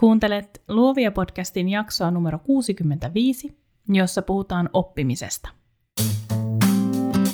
Kuuntelet 0.00 0.62
Luovia 0.68 1.12
podcastin 1.12 1.68
jaksoa 1.68 2.10
numero 2.10 2.38
65, 2.38 3.58
jossa 3.88 4.22
puhutaan 4.22 4.70
oppimisesta. 4.72 5.48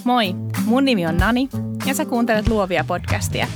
Moi, 0.04 0.34
mun 0.64 0.84
nimi 0.84 1.06
on 1.06 1.16
Nani 1.16 1.48
ja 1.86 1.94
sä 1.94 2.04
kuuntelet 2.04 2.48
Luovia 2.48 2.84
podcastia. 2.84 3.46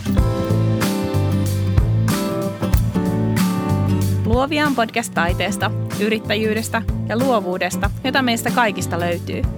Luovia 4.24 4.66
on 4.66 4.74
podcast 4.74 5.14
taiteesta, 5.14 5.70
yrittäjyydestä 6.00 6.82
ja 7.08 7.18
luovuudesta, 7.18 7.90
jota 8.04 8.22
meistä 8.22 8.50
kaikista 8.50 9.00
löytyy– 9.00 9.42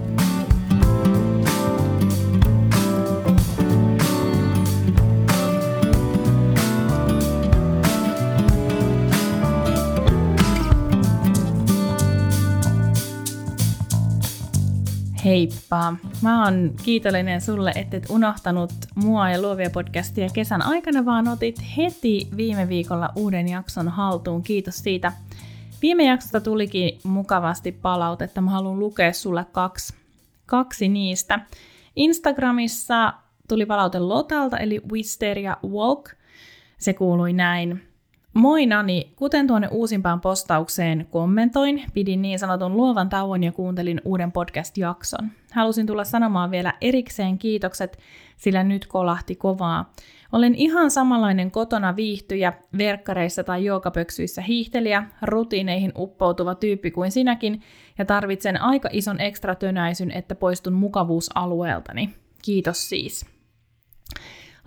Heippa! 15.25 15.93
Mä 16.21 16.45
oon 16.45 16.71
kiitollinen 16.83 17.41
sulle, 17.41 17.71
että 17.75 17.97
et 17.97 18.09
unohtanut 18.09 18.71
mua 18.95 19.29
ja 19.29 19.41
Luovia 19.41 19.69
podcastia 19.69 20.29
kesän 20.33 20.61
aikana, 20.61 21.05
vaan 21.05 21.27
otit 21.27 21.55
heti 21.77 22.27
viime 22.37 22.69
viikolla 22.69 23.09
uuden 23.15 23.47
jakson 23.47 23.89
haltuun. 23.89 24.43
Kiitos 24.43 24.77
siitä. 24.77 25.11
Viime 25.81 26.03
jaksosta 26.05 26.41
tulikin 26.41 26.99
mukavasti 27.03 27.71
palautetta. 27.71 28.41
Mä 28.41 28.51
haluan 28.51 28.79
lukea 28.79 29.13
sulle 29.13 29.45
kaksi, 29.51 29.93
kaksi 30.45 30.87
niistä. 30.87 31.39
Instagramissa 31.95 33.13
tuli 33.47 33.65
palaute 33.65 33.99
Lotalta, 33.99 34.57
eli 34.57 34.81
Wisteria 34.91 35.57
Walk. 35.67 36.09
Se 36.77 36.93
kuului 36.93 37.33
näin. 37.33 37.90
Moi 38.33 38.65
Nani, 38.65 39.13
kuten 39.15 39.47
tuonne 39.47 39.67
uusimpaan 39.71 40.21
postaukseen 40.21 41.07
kommentoin, 41.09 41.83
pidin 41.93 42.21
niin 42.21 42.39
sanotun 42.39 42.77
luovan 42.77 43.09
tauon 43.09 43.43
ja 43.43 43.51
kuuntelin 43.51 44.01
uuden 44.05 44.31
podcast-jakson. 44.31 45.29
Halusin 45.53 45.87
tulla 45.87 46.03
sanomaan 46.03 46.51
vielä 46.51 46.73
erikseen 46.81 47.37
kiitokset, 47.37 47.99
sillä 48.37 48.63
nyt 48.63 48.87
kolahti 48.87 49.35
kovaa. 49.35 49.93
Olen 50.31 50.55
ihan 50.55 50.91
samanlainen 50.91 51.51
kotona 51.51 51.95
viihtyjä, 51.95 52.53
verkkareissa 52.77 53.43
tai 53.43 53.65
jookapöksyissä 53.65 54.41
hiihtelijä, 54.41 55.03
rutiineihin 55.21 55.91
uppoutuva 55.97 56.55
tyyppi 56.55 56.91
kuin 56.91 57.11
sinäkin, 57.11 57.61
ja 57.97 58.05
tarvitsen 58.05 58.61
aika 58.61 58.89
ison 58.91 59.21
ekstra 59.21 59.55
tönäisyn, 59.55 60.11
että 60.11 60.35
poistun 60.35 60.73
mukavuusalueeltani. 60.73 62.09
Kiitos 62.41 62.89
siis. 62.89 63.25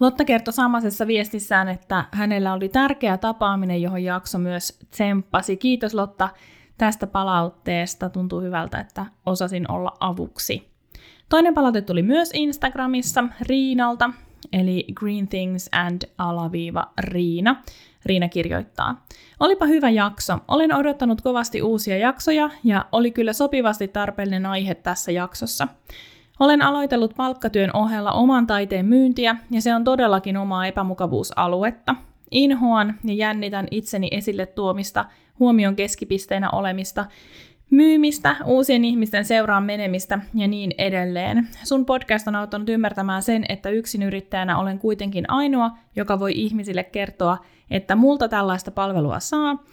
Lotta 0.01 0.25
kertoi 0.25 0.53
samaisessa 0.53 1.07
viestissään, 1.07 1.69
että 1.69 2.05
hänellä 2.13 2.53
oli 2.53 2.69
tärkeä 2.69 3.17
tapaaminen, 3.17 3.83
johon 3.83 4.05
jakso 4.05 4.39
myös 4.39 4.79
tsemppasi. 4.91 5.57
Kiitos 5.57 5.95
Lotta 5.95 6.29
tästä 6.79 7.07
palautteesta. 7.07 8.11
Tuntuu 8.11 8.41
hyvältä, 8.41 8.81
että 8.81 9.07
osasin 9.27 9.71
olla 9.71 9.93
avuksi. 10.01 10.71
Toinen 11.29 11.55
palaute 11.55 11.83
tuli 11.83 12.03
myös 12.03 12.31
Instagramissa 12.35 13.25
Riinalta, 13.41 14.11
eli 14.53 14.85
Green 14.95 15.29
Things 15.29 15.69
and 15.73 16.03
alaviiva 16.19 16.93
Riina. 17.01 17.63
Riina 18.05 18.29
kirjoittaa. 18.29 19.05
Olipa 19.41 19.67
hyvä 19.67 19.91
jakso. 19.91 20.39
Olen 20.49 20.75
odottanut 20.75 21.21
kovasti 21.21 21.63
uusia 21.63 21.97
jaksoja 21.97 22.51
ja 22.65 22.85
oli 22.93 23.11
kyllä 23.11 23.33
sopivasti 23.33 23.89
tarpeellinen 23.89 24.47
aihe 24.47 24.75
tässä 24.75 25.13
jaksossa. 25.13 25.69
Olen 26.41 26.63
aloitellut 26.63 27.15
palkkatyön 27.17 27.71
ohella 27.73 28.13
oman 28.13 28.47
taiteen 28.47 28.87
myyntiä 28.87 29.37
ja 29.51 29.63
se 29.63 29.75
on 29.75 29.85
todellakin 29.85 30.37
omaa 30.37 30.67
epämukavuusaluetta. 30.67 31.95
Inhoan 32.31 32.95
ja 33.05 33.15
jännitän 33.15 33.69
itseni 33.71 34.09
esille 34.11 34.47
tuomista, 34.47 35.05
huomion 35.39 35.77
keskipisteenä 35.77 36.51
olemista, 36.51 37.05
myymistä, 37.71 38.37
uusien 38.45 38.85
ihmisten 38.85 39.25
seuraan 39.25 39.63
menemistä 39.63 40.19
ja 40.35 40.49
niin 40.49 40.75
edelleen. 40.79 41.49
Sun 41.65 41.87
podcast 41.87 42.29
on 42.29 42.35
auttanut 42.35 42.69
ymmärtämään 42.69 43.23
sen, 43.23 43.45
että 43.49 43.69
yksin 43.69 44.03
yrittäjänä 44.03 44.59
olen 44.59 44.79
kuitenkin 44.79 45.31
ainoa, 45.31 45.71
joka 45.97 46.21
voi 46.21 46.33
ihmisille 46.35 46.85
kertoa, 46.85 47.39
että 47.71 47.97
multa 47.97 48.29
tällaista 48.29 48.71
palvelua 48.71 49.21
saa, 49.21 49.65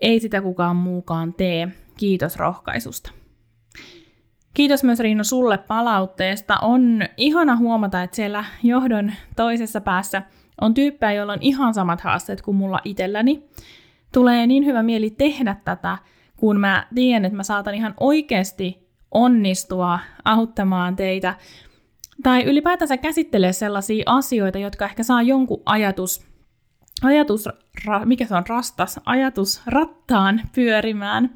ei 0.00 0.20
sitä 0.20 0.42
kukaan 0.42 0.76
muukaan 0.76 1.34
tee. 1.34 1.68
Kiitos 1.96 2.36
rohkaisusta. 2.36 3.19
Kiitos 4.54 4.84
myös 4.84 5.00
Riino 5.00 5.24
sulle 5.24 5.58
palautteesta. 5.58 6.58
On 6.58 7.02
ihana 7.16 7.56
huomata, 7.56 8.02
että 8.02 8.16
siellä 8.16 8.44
johdon 8.62 9.12
toisessa 9.36 9.80
päässä 9.80 10.22
on 10.60 10.74
tyyppejä, 10.74 11.12
joilla 11.12 11.32
on 11.32 11.38
ihan 11.42 11.74
samat 11.74 12.00
haasteet 12.00 12.42
kuin 12.42 12.56
mulla 12.56 12.80
itselläni. 12.84 13.42
Tulee 14.12 14.46
niin 14.46 14.64
hyvä 14.64 14.82
mieli 14.82 15.10
tehdä 15.10 15.56
tätä, 15.64 15.98
kun 16.36 16.60
mä 16.60 16.86
tiedän, 16.94 17.24
että 17.24 17.36
mä 17.36 17.42
saatan 17.42 17.74
ihan 17.74 17.94
oikeasti 18.00 18.88
onnistua 19.10 19.98
auttamaan 20.24 20.96
teitä 20.96 21.34
tai 22.22 22.42
ylipäätänsä 22.44 22.96
käsittelee 22.96 23.52
sellaisia 23.52 24.02
asioita, 24.06 24.58
jotka 24.58 24.84
ehkä 24.84 25.02
saa 25.02 25.22
jonkun 25.22 25.62
ajatus, 25.66 26.26
ajatus 27.02 27.48
mikä 28.04 28.26
se 28.26 28.34
on 28.34 28.46
rastas, 28.48 29.00
ajatus 29.06 29.62
rattaan 29.66 30.40
pyörimään. 30.54 31.30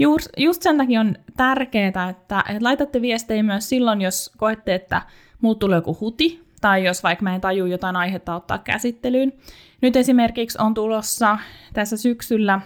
Just, 0.00 0.28
just 0.36 0.62
sen 0.62 0.78
takia 0.78 1.00
on 1.00 1.16
tärkeää, 1.36 1.86
että, 1.86 2.08
että 2.48 2.64
laitatte 2.64 3.02
viestejä 3.02 3.42
myös 3.42 3.68
silloin, 3.68 4.00
jos 4.00 4.32
koette, 4.36 4.74
että 4.74 5.02
muut 5.40 5.58
tulee 5.58 5.78
joku 5.78 5.96
huti, 6.00 6.44
tai 6.60 6.84
jos 6.84 7.02
vaikka 7.02 7.22
mä 7.22 7.34
en 7.34 7.40
taju 7.40 7.66
jotain 7.66 7.96
aihetta 7.96 8.34
ottaa 8.34 8.58
käsittelyyn. 8.58 9.32
Nyt 9.80 9.96
esimerkiksi 9.96 10.58
on 10.62 10.74
tulossa 10.74 11.38
tässä 11.72 11.96
syksyllä 11.96 12.60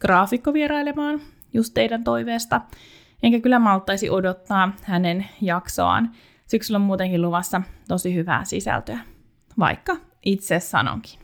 graafikko 0.00 0.52
vierailemaan 0.52 1.20
just 1.52 1.74
teidän 1.74 2.04
toiveesta, 2.04 2.60
enkä 3.22 3.40
kyllä 3.40 3.58
malttaisi 3.58 4.10
odottaa 4.10 4.72
hänen 4.82 5.26
jaksoaan. 5.40 6.10
Syksyllä 6.46 6.76
on 6.76 6.82
muutenkin 6.82 7.22
luvassa 7.22 7.62
tosi 7.88 8.14
hyvää 8.14 8.44
sisältöä, 8.44 8.98
vaikka 9.58 9.96
itse 10.24 10.60
sanonkin. 10.60 11.20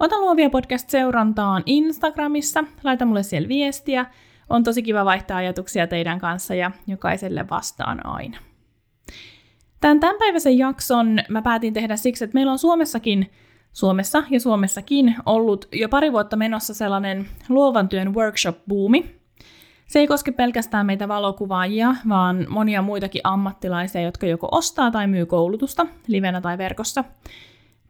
Ota 0.00 0.18
luovia 0.18 0.50
podcast-seurantaan 0.50 1.62
Instagramissa, 1.66 2.64
laita 2.84 3.04
mulle 3.04 3.22
siellä 3.22 3.48
viestiä, 3.48 4.06
on 4.52 4.64
tosi 4.64 4.82
kiva 4.82 5.04
vaihtaa 5.04 5.36
ajatuksia 5.36 5.86
teidän 5.86 6.18
kanssa 6.18 6.54
ja 6.54 6.70
jokaiselle 6.86 7.48
vastaan 7.50 8.06
aina. 8.06 8.38
Tämän 9.80 10.00
tämänpäiväisen 10.00 10.58
jakson 10.58 11.18
mä 11.28 11.42
päätin 11.42 11.74
tehdä 11.74 11.96
siksi, 11.96 12.24
että 12.24 12.34
meillä 12.34 12.52
on 12.52 12.58
Suomessakin, 12.58 13.30
Suomessa 13.72 14.22
ja 14.30 14.40
Suomessakin 14.40 15.16
ollut 15.26 15.68
jo 15.72 15.88
pari 15.88 16.12
vuotta 16.12 16.36
menossa 16.36 16.74
sellainen 16.74 17.26
luovan 17.48 17.88
työn 17.88 18.14
workshop-buumi. 18.14 19.22
Se 19.86 19.98
ei 19.98 20.06
koske 20.06 20.32
pelkästään 20.32 20.86
meitä 20.86 21.08
valokuvaajia, 21.08 21.94
vaan 22.08 22.46
monia 22.48 22.82
muitakin 22.82 23.20
ammattilaisia, 23.24 24.02
jotka 24.02 24.26
joko 24.26 24.48
ostaa 24.50 24.90
tai 24.90 25.06
myy 25.06 25.26
koulutusta, 25.26 25.86
livenä 26.06 26.40
tai 26.40 26.58
verkossa. 26.58 27.04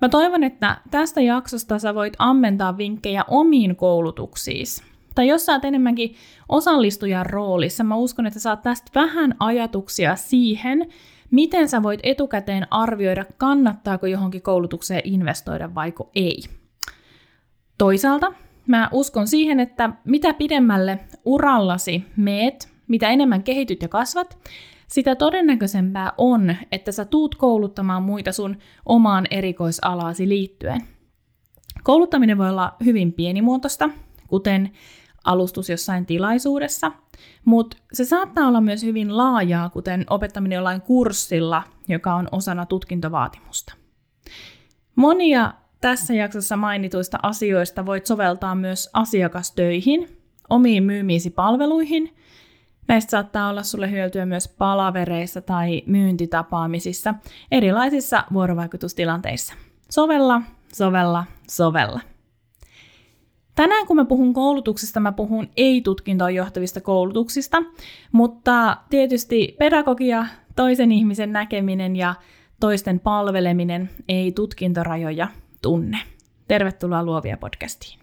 Mä 0.00 0.08
toivon, 0.08 0.44
että 0.44 0.76
tästä 0.90 1.20
jaksosta 1.20 1.78
sä 1.78 1.94
voit 1.94 2.14
ammentaa 2.18 2.76
vinkkejä 2.76 3.24
omiin 3.28 3.76
koulutuksiisi 3.76 4.91
tai 5.14 5.28
jos 5.28 5.46
sä 5.46 5.52
oot 5.52 5.64
enemmänkin 5.64 6.14
osallistujan 6.48 7.26
roolissa, 7.26 7.84
mä 7.84 7.96
uskon, 7.96 8.26
että 8.26 8.40
saat 8.40 8.62
tästä 8.62 8.90
vähän 8.94 9.34
ajatuksia 9.40 10.16
siihen, 10.16 10.88
miten 11.30 11.68
sä 11.68 11.82
voit 11.82 12.00
etukäteen 12.02 12.66
arvioida, 12.70 13.24
kannattaako 13.38 14.06
johonkin 14.06 14.42
koulutukseen 14.42 15.02
investoida 15.04 15.74
vaiko 15.74 16.10
ei. 16.14 16.42
Toisaalta 17.78 18.32
mä 18.66 18.88
uskon 18.92 19.26
siihen, 19.26 19.60
että 19.60 19.90
mitä 20.04 20.34
pidemmälle 20.34 20.98
urallasi 21.24 22.04
meet, 22.16 22.68
mitä 22.88 23.08
enemmän 23.08 23.42
kehityt 23.42 23.82
ja 23.82 23.88
kasvat, 23.88 24.38
sitä 24.88 25.14
todennäköisempää 25.14 26.12
on, 26.18 26.56
että 26.72 26.92
sä 26.92 27.04
tuut 27.04 27.34
kouluttamaan 27.34 28.02
muita 28.02 28.32
sun 28.32 28.56
omaan 28.86 29.26
erikoisalaasi 29.30 30.28
liittyen. 30.28 30.80
Kouluttaminen 31.82 32.38
voi 32.38 32.50
olla 32.50 32.76
hyvin 32.84 33.12
pienimuotoista, 33.12 33.90
kuten 34.28 34.70
alustus 35.25 35.71
jossain 35.71 36.07
tilaisuudessa, 36.07 36.92
mutta 37.45 37.77
se 37.92 38.04
saattaa 38.04 38.48
olla 38.48 38.60
myös 38.60 38.83
hyvin 38.83 39.16
laajaa, 39.16 39.71
kuten 39.71 40.07
opettaminen 40.10 40.57
jollain 40.57 40.80
kurssilla, 40.80 41.63
joka 41.89 42.15
on 42.15 42.28
osana 42.33 42.66
tutkintovaatimusta. 42.66 43.74
Monia 44.97 45.53
tässä 45.80 46.15
jaksossa 46.15 46.57
mainituista 46.57 47.19
asioista 47.22 47.86
voit 47.86 48.07
soveltaa 48.07 48.54
myös 48.54 48.91
asiakastöihin, 48.92 50.09
omiin 50.51 50.83
myymiisi 50.83 51.30
palveluihin. 51.30 52.16
Näistä 52.89 53.10
saattaa 53.10 53.48
olla 53.48 53.63
sulle 53.63 53.91
hyötyä 53.91 54.27
myös 54.27 54.48
palavereissa 54.48 55.41
tai 55.41 55.83
myyntitapaamisissa, 55.86 57.15
erilaisissa 57.51 58.25
vuorovaikutustilanteissa. 58.33 59.54
Sovella, 59.91 60.42
sovella, 60.75 61.25
sovella. 61.48 62.01
Tänään 63.54 63.87
kun 63.87 63.97
mä 63.97 64.04
puhun 64.04 64.34
koulutuksista, 64.34 65.01
mä 65.01 65.13
puhun 65.13 65.49
ei-tutkintoon 65.57 66.34
johtavista 66.34 66.81
koulutuksista, 66.81 67.63
mutta 68.13 68.77
tietysti 68.91 69.57
pedagogia, 69.59 70.27
toisen 70.57 70.93
ihmisen 70.93 71.33
näkeminen 71.33 71.97
ja 71.97 72.15
toisten 72.60 73.01
palveleminen 73.01 73.91
ei 74.09 74.33
tutkintorajoja 74.33 75.28
tunne. 75.63 75.99
Tervetuloa 76.49 77.04
Luovia 77.04 77.37
podcastiin. 77.37 77.99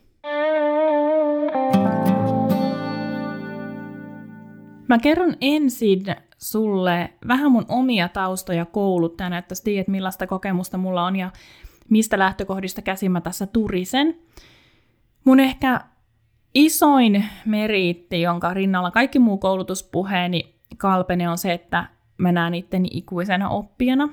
Mä 4.87 4.99
kerron 5.01 5.35
ensin 5.41 6.05
sulle 6.37 7.09
vähän 7.27 7.51
mun 7.51 7.65
omia 7.67 8.09
taustoja 8.09 8.65
kouluttajana, 8.65 9.37
että 9.37 9.55
tiedät 9.63 9.87
millaista 9.87 10.27
kokemusta 10.27 10.77
mulla 10.77 11.05
on 11.05 11.15
ja 11.15 11.31
mistä 11.89 12.19
lähtökohdista 12.19 12.81
käsin 12.81 13.11
mä 13.11 13.21
tässä 13.21 13.45
turisen. 13.45 14.15
Mun 15.29 15.39
ehkä 15.39 15.81
isoin 16.53 17.25
meriitti, 17.45 18.21
jonka 18.21 18.53
rinnalla 18.53 18.91
kaikki 18.91 19.19
muu 19.19 19.37
koulutuspuheeni 19.37 20.55
kalpene 20.77 21.29
on 21.29 21.37
se, 21.37 21.53
että 21.53 21.85
mä 22.17 22.31
näen 22.31 22.53
itteni 22.53 22.87
ikuisena 22.91 23.49
oppijana. 23.49 24.09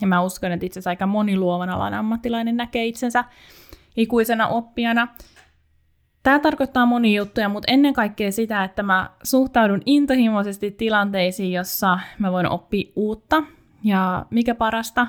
Ja 0.00 0.06
mä 0.06 0.22
uskon, 0.22 0.52
että 0.52 0.66
itse 0.66 0.78
asiassa 0.78 0.90
aika 0.90 1.06
moni 1.06 1.36
luovan 1.36 1.70
alan 1.70 1.94
ammattilainen 1.94 2.56
näkee 2.56 2.86
itsensä 2.86 3.24
ikuisena 3.96 4.48
oppijana. 4.48 5.08
Tämä 6.22 6.38
tarkoittaa 6.38 6.86
moni 6.86 7.14
juttuja, 7.14 7.48
mutta 7.48 7.72
ennen 7.72 7.94
kaikkea 7.94 8.32
sitä, 8.32 8.64
että 8.64 8.82
mä 8.82 9.10
suhtaudun 9.22 9.82
intohimoisesti 9.86 10.70
tilanteisiin, 10.70 11.52
jossa 11.52 11.98
mä 12.18 12.32
voin 12.32 12.48
oppia 12.48 12.92
uutta. 12.96 13.42
Ja 13.84 14.26
mikä 14.30 14.54
parasta, 14.54 15.06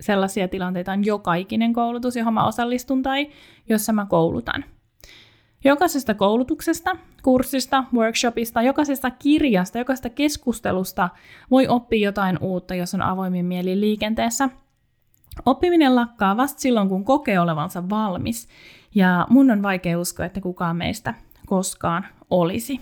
sellaisia 0.00 0.48
tilanteita 0.48 0.92
on 0.92 1.04
joka 1.04 1.34
ikinen 1.34 1.72
koulutus, 1.72 2.16
johon 2.16 2.34
mä 2.34 2.46
osallistun 2.46 3.02
tai 3.02 3.30
jossa 3.68 3.92
mä 3.92 4.06
koulutan. 4.06 4.64
Jokaisesta 5.64 6.14
koulutuksesta, 6.14 6.96
kurssista, 7.22 7.84
workshopista, 7.94 8.62
jokaisesta 8.62 9.10
kirjasta, 9.10 9.78
jokaisesta 9.78 10.10
keskustelusta 10.10 11.08
voi 11.50 11.68
oppia 11.68 12.08
jotain 12.08 12.38
uutta, 12.40 12.74
jos 12.74 12.94
on 12.94 13.02
avoimin 13.02 13.44
mieli 13.44 13.80
liikenteessä. 13.80 14.48
Oppiminen 15.46 15.94
lakkaa 15.94 16.36
vasta 16.36 16.60
silloin, 16.60 16.88
kun 16.88 17.04
kokee 17.04 17.40
olevansa 17.40 17.90
valmis, 17.90 18.48
ja 18.94 19.26
mun 19.30 19.50
on 19.50 19.62
vaikea 19.62 19.98
uskoa, 19.98 20.26
että 20.26 20.40
kukaan 20.40 20.76
meistä 20.76 21.14
koskaan 21.46 22.06
olisi. 22.30 22.80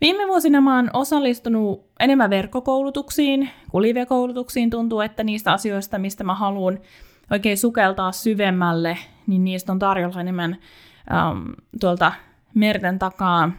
Viime 0.00 0.28
vuosina 0.28 0.60
mä 0.60 0.76
oon 0.76 0.90
osallistunut 0.92 1.86
enemmän 2.00 2.30
verkkokoulutuksiin 2.30 3.50
kuin 3.70 3.82
live-koulutuksiin. 3.82 4.70
Tuntuu, 4.70 5.00
että 5.00 5.24
niistä 5.24 5.52
asioista, 5.52 5.98
mistä 5.98 6.24
mä 6.24 6.34
haluan 6.34 6.78
oikein 7.30 7.58
sukeltaa 7.58 8.12
syvemmälle, 8.12 8.98
niin 9.26 9.44
niistä 9.44 9.72
on 9.72 9.78
tarjolla 9.78 10.20
enemmän 10.20 10.56
ähm, 11.12 11.50
tuolta 11.80 12.12
merten 12.54 12.98
takaa 12.98 13.52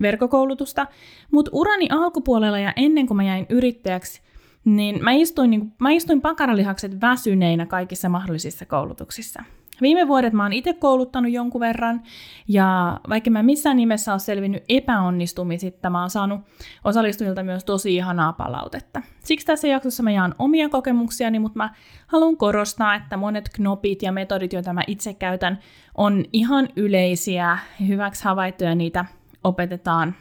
verkkokoulutusta. 0.00 0.86
Mutta 1.30 1.50
urani 1.54 1.88
alkupuolella 1.90 2.58
ja 2.58 2.72
ennen 2.76 3.06
kuin 3.06 3.16
mä 3.16 3.24
jäin 3.24 3.46
yrittäjäksi, 3.48 4.22
niin 4.64 5.04
mä 5.04 5.12
istuin, 5.12 5.50
niin, 5.50 5.72
mä 5.78 5.90
istuin 5.90 6.20
pakaralihakset 6.20 7.00
väsyneinä 7.00 7.66
kaikissa 7.66 8.08
mahdollisissa 8.08 8.66
koulutuksissa. 8.66 9.44
Viime 9.82 10.08
vuodet 10.08 10.32
mä 10.32 10.42
oon 10.42 10.52
itse 10.52 10.72
kouluttanut 10.72 11.32
jonkun 11.32 11.60
verran, 11.60 12.02
ja 12.48 13.00
vaikka 13.08 13.30
mä 13.30 13.42
missään 13.42 13.76
nimessä 13.76 14.12
ole 14.12 14.18
selvinnyt 14.18 14.64
epäonnistumisista, 14.68 15.90
mä 15.90 16.00
oon 16.00 16.10
saanut 16.10 16.40
osallistujilta 16.84 17.42
myös 17.42 17.64
tosi 17.64 17.94
ihanaa 17.96 18.32
palautetta. 18.32 19.02
Siksi 19.20 19.46
tässä 19.46 19.68
jaksossa 19.68 20.02
mä 20.02 20.10
jaan 20.10 20.34
omia 20.38 20.68
kokemuksiani, 20.68 21.38
mutta 21.38 21.56
mä 21.56 21.74
haluan 22.06 22.36
korostaa, 22.36 22.94
että 22.94 23.16
monet 23.16 23.48
knopit 23.54 24.02
ja 24.02 24.12
metodit, 24.12 24.52
joita 24.52 24.72
mä 24.72 24.82
itse 24.86 25.14
käytän, 25.14 25.58
on 25.94 26.24
ihan 26.32 26.68
yleisiä, 26.76 27.58
hyväksi 27.86 28.24
havaittuja, 28.24 28.74
niitä 28.74 29.04
opetetaan 29.44 30.14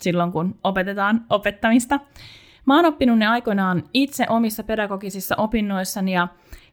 silloin, 0.00 0.32
kun 0.32 0.58
opetetaan 0.64 1.24
opettamista. 1.30 2.00
Mä 2.66 2.76
oon 2.76 2.86
oppinut 2.86 3.18
ne 3.18 3.26
aikoinaan 3.26 3.82
itse 3.94 4.26
omissa 4.28 4.62
pedagogisissa 4.62 5.34
opinnoissani 5.36 6.12
ja 6.12 6.28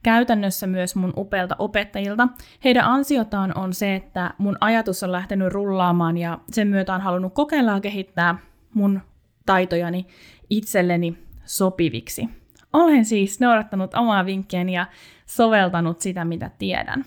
käytännössä 0.05 0.67
myös 0.67 0.95
mun 0.95 1.13
upeilta 1.17 1.55
opettajilta. 1.59 2.27
Heidän 2.63 2.85
ansiotaan 2.85 3.57
on 3.57 3.73
se, 3.73 3.95
että 3.95 4.33
mun 4.37 4.57
ajatus 4.61 5.03
on 5.03 5.11
lähtenyt 5.11 5.53
rullaamaan 5.53 6.17
ja 6.17 6.39
sen 6.51 6.67
myötä 6.67 6.93
on 6.93 7.01
halunnut 7.01 7.33
kokeilla 7.33 7.71
ja 7.71 7.79
kehittää 7.79 8.37
mun 8.73 9.01
taitojani 9.45 10.07
itselleni 10.49 11.17
sopiviksi. 11.45 12.29
Olen 12.73 13.05
siis 13.05 13.39
noudattanut 13.39 13.93
omaa 13.93 14.25
vinkkiäni 14.25 14.73
ja 14.73 14.85
soveltanut 15.25 16.01
sitä, 16.01 16.25
mitä 16.25 16.51
tiedän. 16.57 17.05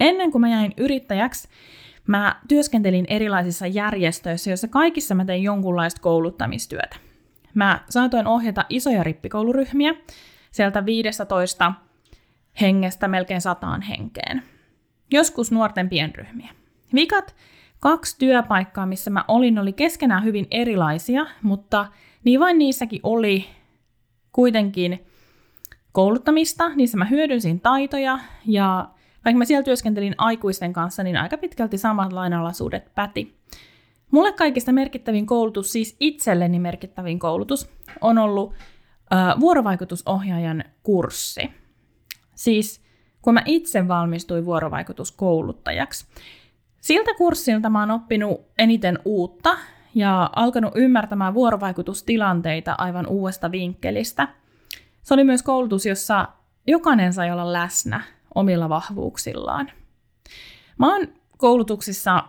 Ennen 0.00 0.32
kuin 0.32 0.40
mä 0.40 0.48
jäin 0.48 0.74
yrittäjäksi, 0.76 1.48
mä 2.06 2.40
työskentelin 2.48 3.04
erilaisissa 3.08 3.66
järjestöissä, 3.66 4.50
joissa 4.50 4.68
kaikissa 4.68 5.14
mä 5.14 5.24
tein 5.24 5.42
jonkunlaista 5.42 6.00
kouluttamistyötä. 6.00 6.96
Mä 7.54 7.80
saatoin 7.90 8.26
ohjata 8.26 8.64
isoja 8.68 9.02
rippikouluryhmiä, 9.02 9.94
sieltä 10.56 10.86
15 10.86 11.72
hengestä 12.60 13.08
melkein 13.08 13.40
sataan 13.40 13.82
henkeen. 13.82 14.42
Joskus 15.10 15.52
nuorten 15.52 15.88
pienryhmiä. 15.88 16.50
Vikat 16.94 17.34
kaksi 17.80 18.18
työpaikkaa, 18.18 18.86
missä 18.86 19.10
mä 19.10 19.24
olin, 19.28 19.58
oli 19.58 19.72
keskenään 19.72 20.24
hyvin 20.24 20.46
erilaisia, 20.50 21.26
mutta 21.42 21.86
niin 22.24 22.40
vain 22.40 22.58
niissäkin 22.58 23.00
oli 23.02 23.46
kuitenkin 24.32 25.06
kouluttamista, 25.92 26.68
niissä 26.68 26.96
mä 26.96 27.04
hyödynsin 27.04 27.60
taitoja 27.60 28.18
ja 28.46 28.88
vaikka 29.24 29.38
mä 29.38 29.44
siellä 29.44 29.64
työskentelin 29.64 30.14
aikuisten 30.18 30.72
kanssa, 30.72 31.02
niin 31.02 31.16
aika 31.16 31.38
pitkälti 31.38 31.78
samat 31.78 32.12
lainalaisuudet 32.12 32.94
päti. 32.94 33.36
Mulle 34.10 34.32
kaikista 34.32 34.72
merkittävin 34.72 35.26
koulutus, 35.26 35.72
siis 35.72 35.96
itselleni 36.00 36.58
merkittävin 36.58 37.18
koulutus, 37.18 37.70
on 38.00 38.18
ollut 38.18 38.54
vuorovaikutusohjaajan 39.40 40.64
kurssi. 40.82 41.50
Siis 42.34 42.86
kun 43.22 43.34
mä 43.34 43.42
itse 43.44 43.88
valmistuin 43.88 44.44
vuorovaikutuskouluttajaksi. 44.44 46.06
Siltä 46.80 47.10
kurssilta 47.14 47.70
mä 47.70 47.80
oon 47.80 47.90
oppinut 47.90 48.40
eniten 48.58 48.98
uutta 49.04 49.58
ja 49.94 50.30
alkanut 50.36 50.72
ymmärtämään 50.74 51.34
vuorovaikutustilanteita 51.34 52.74
aivan 52.78 53.06
uudesta 53.06 53.50
vinkkelistä. 53.50 54.28
Se 55.02 55.14
oli 55.14 55.24
myös 55.24 55.42
koulutus, 55.42 55.86
jossa 55.86 56.28
jokainen 56.66 57.12
sai 57.12 57.30
olla 57.30 57.52
läsnä 57.52 58.00
omilla 58.34 58.68
vahvuuksillaan. 58.68 59.70
Mä 60.78 60.92
oon 60.92 61.08
koulutuksissa 61.36 62.24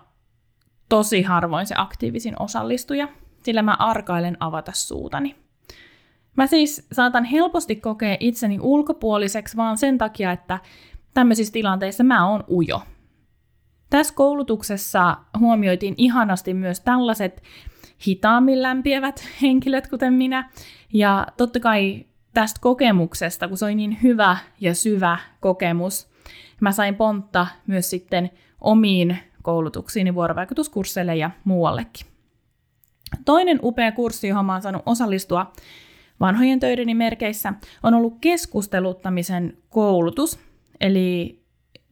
tosi 0.90 1.22
harvoin 1.22 1.66
se 1.66 1.76
aktiivisin 1.78 2.36
osallistuja, 2.40 3.08
sillä 3.44 3.62
mä 3.62 3.76
arkailen 3.80 4.38
avata 4.40 4.72
suutani. 4.72 5.47
Mä 6.38 6.48
siis 6.48 6.88
saatan 6.92 7.24
helposti 7.24 7.76
kokea 7.76 8.18
itseni 8.20 8.60
ulkopuoliseksi 8.62 9.58
vaan 9.58 9.78
sen 9.78 9.98
takia, 9.98 10.32
että 10.32 10.60
tämmöisissä 11.14 11.54
tilanteissa 11.54 12.04
mä 12.04 12.30
oon 12.30 12.44
ujo. 12.52 12.82
Tässä 13.90 14.14
koulutuksessa 14.14 15.18
huomioitiin 15.40 15.94
ihanasti 15.98 16.54
myös 16.54 16.80
tällaiset 16.80 17.44
hitaammin 18.08 18.62
lämpiävät 18.62 19.28
henkilöt, 19.42 19.88
kuten 19.88 20.14
minä. 20.14 20.50
Ja 20.94 21.28
totta 21.38 21.60
kai 21.60 22.06
tästä 22.34 22.60
kokemuksesta, 22.62 23.48
kun 23.48 23.58
se 23.58 23.66
oli 23.66 23.76
niin 23.76 23.98
hyvä 24.04 24.38
ja 24.60 24.76
syvä 24.76 25.18
kokemus, 25.40 26.08
mä 26.62 26.72
sain 26.72 26.96
pontta 26.96 27.48
myös 27.68 27.90
sitten 27.90 28.30
omiin 28.62 29.18
koulutuksiini, 29.42 30.16
vuorovaikutuskursseille 30.16 31.16
ja 31.16 31.32
muuallekin. 31.44 32.08
Toinen 33.26 33.60
upea 33.64 33.92
kurssi, 33.92 34.28
johon 34.28 34.46
mä 34.46 34.54
oon 34.54 34.62
saanut 34.62 34.84
osallistua, 34.86 35.52
vanhojen 36.20 36.60
töideni 36.60 36.94
merkeissä 36.94 37.54
on 37.84 37.94
ollut 37.94 38.18
keskusteluttamisen 38.22 39.58
koulutus, 39.70 40.40
eli 40.82 41.40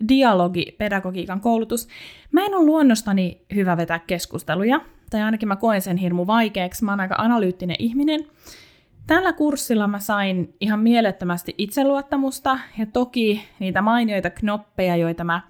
dialogipedagogiikan 0.08 1.42
koulutus. 1.42 1.88
Mä 2.32 2.46
en 2.46 2.56
ole 2.56 2.66
luonnostani 2.66 3.46
hyvä 3.56 3.78
vetää 3.78 4.00
keskusteluja, 4.00 4.82
tai 5.10 5.22
ainakin 5.22 5.48
mä 5.48 5.56
koen 5.56 5.82
sen 5.82 5.98
hirmu 5.98 6.28
vaikeaksi. 6.28 6.86
Mä 6.86 6.92
oon 6.92 7.00
aika 7.00 7.16
analyyttinen 7.18 7.76
ihminen. 7.80 8.28
Tällä 9.08 9.34
kurssilla 9.34 9.88
mä 9.88 10.00
sain 10.00 10.56
ihan 10.62 10.80
mielettömästi 10.80 11.56
itseluottamusta 11.58 12.60
ja 12.78 12.86
toki 12.86 13.48
niitä 13.60 13.82
mainioita 13.82 14.30
knoppeja, 14.30 14.96
joita 14.96 15.24
mä 15.24 15.42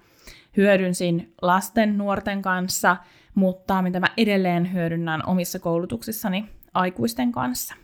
hyödynsin 0.56 1.34
lasten, 1.42 1.98
nuorten 1.98 2.42
kanssa, 2.42 2.96
mutta 3.34 3.82
mitä 3.82 4.00
mä 4.00 4.06
edelleen 4.16 4.72
hyödynnän 4.72 5.26
omissa 5.26 5.58
koulutuksissani 5.58 6.48
aikuisten 6.74 7.32
kanssa. 7.32 7.74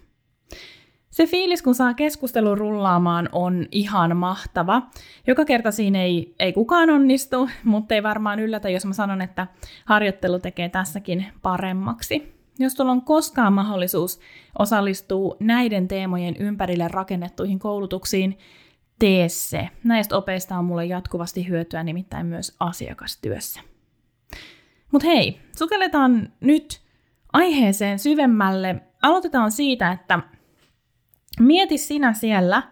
Se 1.12 1.26
fiilis, 1.26 1.62
kun 1.62 1.74
saa 1.74 1.94
keskustelun 1.94 2.58
rullaamaan, 2.58 3.28
on 3.32 3.66
ihan 3.70 4.16
mahtava. 4.16 4.82
Joka 5.26 5.44
kerta 5.44 5.70
siinä 5.70 6.02
ei, 6.02 6.34
ei 6.38 6.52
kukaan 6.52 6.90
onnistu, 6.90 7.48
mutta 7.64 7.94
ei 7.94 8.02
varmaan 8.02 8.40
yllätä, 8.40 8.68
jos 8.68 8.86
mä 8.86 8.92
sanon, 8.92 9.22
että 9.22 9.46
harjoittelu 9.84 10.38
tekee 10.38 10.68
tässäkin 10.68 11.26
paremmaksi. 11.42 12.34
Jos 12.58 12.74
tuolla 12.74 12.92
on 12.92 13.02
koskaan 13.02 13.52
mahdollisuus 13.52 14.20
osallistua 14.58 15.36
näiden 15.40 15.88
teemojen 15.88 16.36
ympärille 16.36 16.88
rakennettuihin 16.88 17.58
koulutuksiin, 17.58 18.38
tee 18.98 19.28
se. 19.28 19.68
Näistä 19.84 20.16
opeista 20.16 20.58
on 20.58 20.64
mulle 20.64 20.86
jatkuvasti 20.86 21.48
hyötyä 21.48 21.82
nimittäin 21.82 22.26
myös 22.26 22.56
asiakastyössä. 22.60 23.60
Mutta 24.92 25.08
hei, 25.08 25.40
sukelletaan 25.56 26.32
nyt 26.40 26.80
aiheeseen 27.32 27.98
syvemmälle. 27.98 28.82
Aloitetaan 29.02 29.50
siitä, 29.50 29.92
että 29.92 30.20
Mieti 31.40 31.78
sinä 31.78 32.12
siellä 32.12 32.62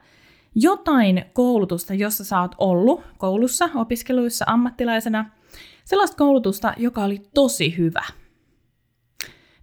jotain 0.54 1.24
koulutusta, 1.32 1.94
jossa 1.94 2.24
sä 2.24 2.40
oot 2.40 2.54
ollut 2.58 3.02
koulussa, 3.18 3.68
opiskeluissa, 3.74 4.44
ammattilaisena, 4.48 5.30
sellaista 5.84 6.16
koulutusta, 6.16 6.74
joka 6.76 7.04
oli 7.04 7.22
tosi 7.34 7.78
hyvä. 7.78 8.04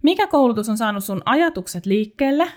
Mikä 0.02 0.26
koulutus 0.26 0.68
on 0.68 0.76
saanut 0.78 1.04
sun 1.04 1.22
ajatukset 1.24 1.86
liikkeelle? 1.86 2.52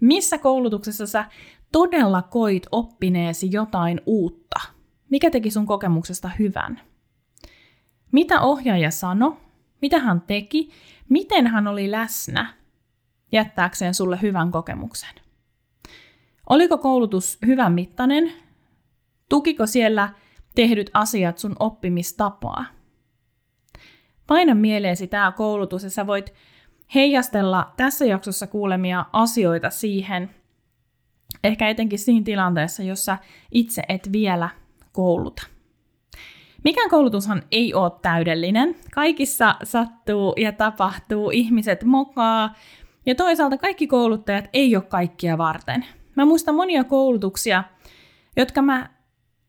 Missä 0.00 0.38
koulutuksessa 0.38 1.06
sä 1.06 1.24
todella 1.72 2.22
koit 2.22 2.66
oppineesi 2.72 3.48
jotain 3.52 4.00
uutta? 4.06 4.60
Mikä 5.10 5.30
teki 5.30 5.50
sun 5.50 5.66
kokemuksesta 5.66 6.30
hyvän? 6.38 6.80
Mitä 8.12 8.40
ohjaaja 8.40 8.90
sanoi? 8.90 9.36
Mitä 9.82 9.98
hän 9.98 10.20
teki? 10.20 10.70
Miten 11.08 11.46
hän 11.46 11.66
oli 11.66 11.90
läsnä 11.90 12.54
jättääkseen 13.32 13.94
sulle 13.94 14.18
hyvän 14.22 14.50
kokemuksen? 14.50 15.25
Oliko 16.50 16.78
koulutus 16.78 17.38
hyvän 17.46 17.72
mittainen? 17.72 18.32
Tukiko 19.28 19.66
siellä 19.66 20.08
tehdyt 20.54 20.90
asiat 20.94 21.38
sun 21.38 21.56
oppimistapaa? 21.58 22.64
Paina 24.26 24.54
mieleesi 24.54 25.06
tämä 25.06 25.32
koulutus 25.32 25.82
ja 25.82 25.90
sä 25.90 26.06
voit 26.06 26.34
heijastella 26.94 27.72
tässä 27.76 28.04
jaksossa 28.04 28.46
kuulemia 28.46 29.04
asioita 29.12 29.70
siihen, 29.70 30.30
ehkä 31.44 31.68
etenkin 31.68 31.98
siinä 31.98 32.24
tilanteessa, 32.24 32.82
jossa 32.82 33.18
itse 33.52 33.82
et 33.88 34.12
vielä 34.12 34.48
kouluta. 34.92 35.46
Mikään 36.64 36.90
koulutushan 36.90 37.42
ei 37.50 37.74
ole 37.74 37.92
täydellinen. 38.02 38.76
Kaikissa 38.94 39.54
sattuu 39.62 40.34
ja 40.36 40.52
tapahtuu, 40.52 41.30
ihmiset 41.30 41.84
mokaa, 41.84 42.54
ja 43.06 43.14
toisaalta 43.14 43.58
kaikki 43.58 43.86
kouluttajat 43.86 44.44
ei 44.52 44.76
ole 44.76 44.84
kaikkia 44.84 45.38
varten. 45.38 45.84
Mä 46.16 46.24
muistan 46.24 46.54
monia 46.54 46.84
koulutuksia, 46.84 47.64
jotka 48.36 48.62
mä 48.62 48.88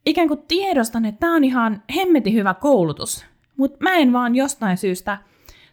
ikään 0.06 0.28
kuin 0.28 0.44
tiedostan, 0.48 1.06
että 1.06 1.20
tämä 1.20 1.36
on 1.36 1.44
ihan 1.44 1.84
hemmetin 1.96 2.34
hyvä 2.34 2.54
koulutus, 2.54 3.26
mutta 3.58 3.78
mä 3.82 3.96
en 3.96 4.14
vaan 4.14 4.36
jostain 4.36 4.78
syystä 4.78 5.18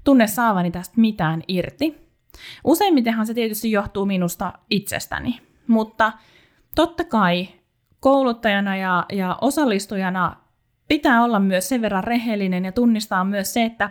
tunne 0.05 0.27
saavani 0.27 0.71
tästä 0.71 0.95
mitään 0.97 1.43
irti. 1.49 2.05
Useimmitenhan 2.65 3.27
se 3.27 3.35
tietysti 3.35 3.71
johtuu 3.71 4.07
minusta 4.07 4.53
itsestäni, 4.71 5.41
mutta 5.67 6.13
totta 6.75 7.05
kai 7.05 7.49
kouluttajana 8.01 8.77
ja, 8.77 9.07
ja 9.13 9.39
osallistujana 9.41 10.37
pitää 10.89 11.25
olla 11.25 11.41
myös 11.41 11.69
sen 11.69 11.83
verran 11.83 12.05
rehellinen 12.05 12.65
ja 12.65 12.73
tunnistaa 12.73 13.25
myös 13.25 13.55
se, 13.55 13.65
että 13.65 13.91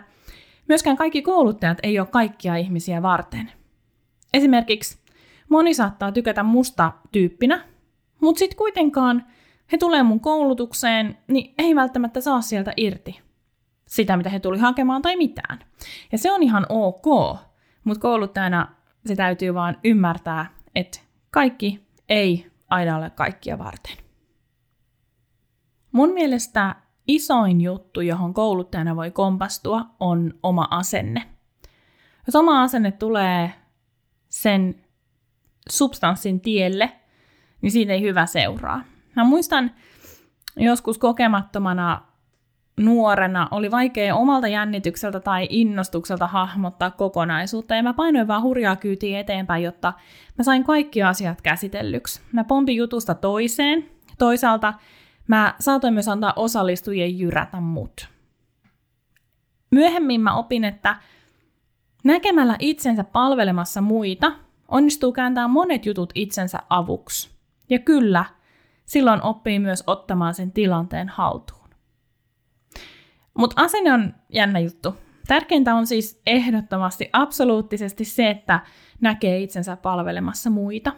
myöskään 0.68 0.96
kaikki 0.96 1.22
kouluttajat 1.22 1.78
ei 1.82 1.98
ole 1.98 2.06
kaikkia 2.06 2.56
ihmisiä 2.56 3.02
varten. 3.02 3.52
Esimerkiksi 4.34 5.03
moni 5.48 5.74
saattaa 5.74 6.12
tykätä 6.12 6.42
musta 6.42 6.92
tyyppinä, 7.12 7.64
mutta 8.20 8.38
sitten 8.38 8.58
kuitenkaan 8.58 9.26
he 9.72 9.78
tulee 9.78 10.02
mun 10.02 10.20
koulutukseen, 10.20 11.18
niin 11.28 11.54
ei 11.58 11.74
välttämättä 11.74 12.20
saa 12.20 12.40
sieltä 12.40 12.72
irti 12.76 13.20
sitä, 13.86 14.16
mitä 14.16 14.30
he 14.30 14.40
tuli 14.40 14.58
hakemaan 14.58 15.02
tai 15.02 15.16
mitään. 15.16 15.58
Ja 16.12 16.18
se 16.18 16.32
on 16.32 16.42
ihan 16.42 16.66
ok, 16.68 17.38
mutta 17.84 18.00
kouluttajana 18.00 18.68
se 19.06 19.16
täytyy 19.16 19.54
vaan 19.54 19.76
ymmärtää, 19.84 20.46
että 20.74 21.00
kaikki 21.30 21.86
ei 22.08 22.50
aina 22.70 22.96
ole 22.96 23.10
kaikkia 23.10 23.58
varten. 23.58 23.96
Mun 25.92 26.10
mielestä 26.12 26.76
isoin 27.06 27.60
juttu, 27.60 28.00
johon 28.00 28.34
kouluttajana 28.34 28.96
voi 28.96 29.10
kompastua, 29.10 29.86
on 30.00 30.34
oma 30.42 30.68
asenne. 30.70 31.22
Jos 32.26 32.36
oma 32.36 32.62
asenne 32.62 32.92
tulee 32.92 33.54
sen 34.28 34.83
substanssin 35.70 36.40
tielle, 36.40 36.92
niin 37.62 37.72
siitä 37.72 37.92
ei 37.92 38.02
hyvä 38.02 38.26
seuraa. 38.26 38.84
Mä 39.16 39.24
muistan 39.24 39.70
joskus 40.56 40.98
kokemattomana 40.98 42.02
nuorena 42.80 43.48
oli 43.50 43.70
vaikea 43.70 44.16
omalta 44.16 44.48
jännitykseltä 44.48 45.20
tai 45.20 45.46
innostukselta 45.50 46.26
hahmottaa 46.26 46.90
kokonaisuutta, 46.90 47.74
ja 47.74 47.82
mä 47.82 47.94
painoin 47.94 48.28
vaan 48.28 48.42
hurjaa 48.42 48.76
kyytiä 48.76 49.20
eteenpäin, 49.20 49.62
jotta 49.62 49.92
mä 50.38 50.44
sain 50.44 50.64
kaikki 50.64 51.02
asiat 51.02 51.42
käsitellyksi. 51.42 52.20
Mä 52.32 52.44
pompin 52.44 52.76
jutusta 52.76 53.14
toiseen, 53.14 53.88
toisaalta 54.18 54.74
mä 55.28 55.54
saatoin 55.60 55.94
myös 55.94 56.08
antaa 56.08 56.32
osallistujien 56.36 57.18
jyrätä 57.18 57.60
mut. 57.60 58.08
Myöhemmin 59.70 60.20
mä 60.20 60.34
opin, 60.34 60.64
että 60.64 60.96
näkemällä 62.04 62.56
itsensä 62.58 63.04
palvelemassa 63.04 63.80
muita, 63.80 64.32
onnistuu 64.68 65.12
kääntämään 65.12 65.50
monet 65.50 65.86
jutut 65.86 66.12
itsensä 66.14 66.58
avuksi. 66.70 67.30
Ja 67.70 67.78
kyllä, 67.78 68.24
silloin 68.84 69.22
oppii 69.22 69.58
myös 69.58 69.84
ottamaan 69.86 70.34
sen 70.34 70.52
tilanteen 70.52 71.08
haltuun. 71.08 71.68
Mutta 73.38 73.62
asenne 73.62 73.92
on 73.92 74.14
jännä 74.28 74.58
juttu. 74.58 74.96
Tärkeintä 75.26 75.74
on 75.74 75.86
siis 75.86 76.22
ehdottomasti 76.26 77.10
absoluuttisesti 77.12 78.04
se, 78.04 78.30
että 78.30 78.60
näkee 79.00 79.38
itsensä 79.38 79.76
palvelemassa 79.76 80.50
muita. 80.50 80.92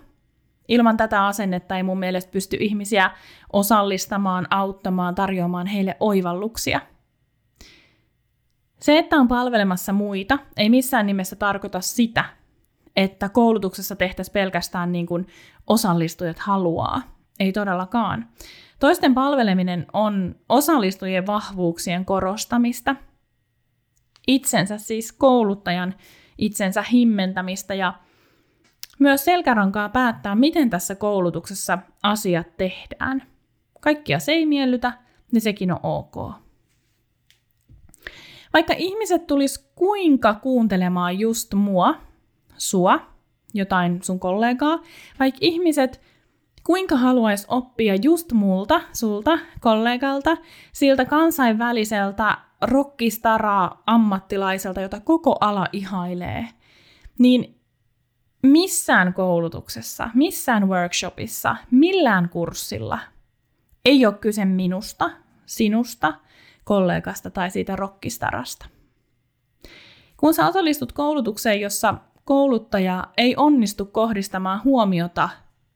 Ilman 0.68 0.96
tätä 0.96 1.26
asennetta 1.26 1.76
ei 1.76 1.82
mun 1.82 1.99
mielestä 1.99 2.30
pysty 2.30 2.56
ihmisiä 2.61 3.11
osallistamaan, 3.52 4.46
auttamaan, 4.50 5.14
tarjoamaan 5.14 5.66
heille 5.66 5.96
oivalluksia. 6.00 6.80
Se, 8.80 8.99
että 8.99 9.16
on 9.16 9.28
palvelemassa 9.28 9.92
muita, 9.92 10.38
ei 10.56 10.70
missään 10.70 11.06
nimessä 11.06 11.37
tarkoita 11.37 11.80
sitä, 11.80 12.25
että 12.96 13.28
koulutuksessa 13.28 13.96
tehtäisiin 13.96 14.32
pelkästään 14.32 14.92
niin 14.92 15.06
kuin 15.06 15.26
osallistujat 15.66 16.38
haluaa. 16.38 17.02
Ei 17.40 17.52
todellakaan. 17.52 18.28
Toisten 18.80 19.14
palveleminen 19.14 19.86
on 19.92 20.34
osallistujien 20.48 21.26
vahvuuksien 21.26 22.04
korostamista, 22.04 22.96
itsensä 24.26 24.78
siis 24.78 25.12
kouluttajan 25.12 25.94
itsensä 26.38 26.82
himmentämistä 26.82 27.74
ja 27.74 27.94
myös 28.98 29.24
selkärankaa 29.24 29.88
päättää, 29.88 30.34
miten 30.34 30.70
tässä 30.70 30.94
koulutuksessa 30.94 31.78
asiat 32.02 32.56
tehdään. 32.56 33.22
Kaikkia 33.80 34.18
se 34.18 34.32
ei 34.32 34.46
miellytä, 34.46 34.92
niin 35.32 35.40
sekin 35.40 35.72
on 35.72 35.80
ok. 35.82 36.16
Vaikka 38.52 38.74
ihmiset 38.76 39.26
tulis 39.26 39.70
kuinka 39.74 40.34
kuuntelemaan 40.34 41.18
just 41.18 41.54
mua, 41.54 41.94
sua, 42.58 43.00
jotain 43.54 44.02
sun 44.02 44.20
kollegaa, 44.20 44.82
vaikka 45.18 45.38
ihmiset 45.40 46.00
kuinka 46.64 46.96
haluaisi 46.96 47.46
oppia 47.48 47.94
just 48.02 48.32
multa, 48.32 48.80
sulta, 48.92 49.38
kollegalta, 49.60 50.36
siltä 50.72 51.04
kansainväliseltä 51.04 52.38
rockistaraa 52.62 53.82
ammattilaiselta, 53.86 54.80
jota 54.80 55.00
koko 55.00 55.36
ala 55.40 55.68
ihailee, 55.72 56.48
niin 57.18 57.60
missään 58.42 59.14
koulutuksessa, 59.14 60.10
missään 60.14 60.68
workshopissa, 60.68 61.56
millään 61.70 62.28
kurssilla 62.28 62.98
ei 63.84 64.06
ole 64.06 64.14
kyse 64.14 64.44
minusta, 64.44 65.10
sinusta, 65.46 66.14
kollegasta 66.64 67.30
tai 67.30 67.50
siitä 67.50 67.76
rockistarasta. 67.76 68.66
Kun 70.16 70.34
sä 70.34 70.46
osallistut 70.46 70.92
koulutukseen, 70.92 71.60
jossa 71.60 71.94
kouluttaja 72.26 73.04
ei 73.16 73.35
onnistu 73.37 73.85
kohdistamaan 73.85 74.61
huomiota 74.64 75.28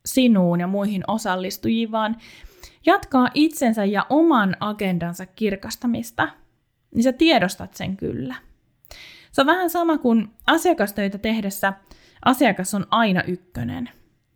sinuun 0.05 0.59
ja 0.59 0.67
muihin 0.67 1.03
osallistujiin, 1.07 1.91
vaan 1.91 2.17
jatkaa 2.85 3.29
itsensä 3.33 3.85
ja 3.85 4.05
oman 4.09 4.57
agendansa 4.59 5.25
kirkastamista, 5.25 6.27
niin 6.95 7.03
sä 7.03 7.13
tiedostat 7.13 7.73
sen 7.73 7.97
kyllä. 7.97 8.35
Se 9.31 9.41
on 9.41 9.47
vähän 9.47 9.69
sama 9.69 9.97
kuin 9.97 10.29
asiakastöitä 10.47 11.17
tehdessä 11.17 11.73
asiakas 12.25 12.73
on 12.73 12.87
aina 12.91 13.23
ykkönen. 13.23 13.89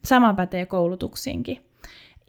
Sama 0.04 0.34
pätee 0.34 0.66
koulutuksiinkin. 0.66 1.66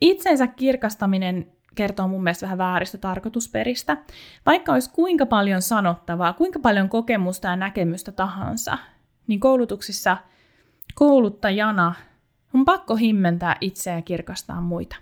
Itsensä 0.00 0.46
kirkastaminen 0.46 1.52
kertoo 1.74 2.08
mun 2.08 2.22
mielestä 2.22 2.46
vähän 2.46 2.58
vääristä 2.58 2.98
tarkoitusperistä. 2.98 3.96
Vaikka 4.46 4.72
olisi 4.72 4.90
kuinka 4.90 5.26
paljon 5.26 5.62
sanottavaa, 5.62 6.32
kuinka 6.32 6.58
paljon 6.58 6.88
kokemusta 6.88 7.48
ja 7.48 7.56
näkemystä 7.56 8.12
tahansa, 8.12 8.78
niin 9.26 9.40
koulutuksissa 9.40 10.16
kouluttajana 10.94 11.94
on 12.54 12.64
pakko 12.64 12.96
himmentää 12.96 13.56
itseä 13.60 13.94
ja 13.94 14.02
kirkastaa 14.02 14.60
muita. 14.60 14.96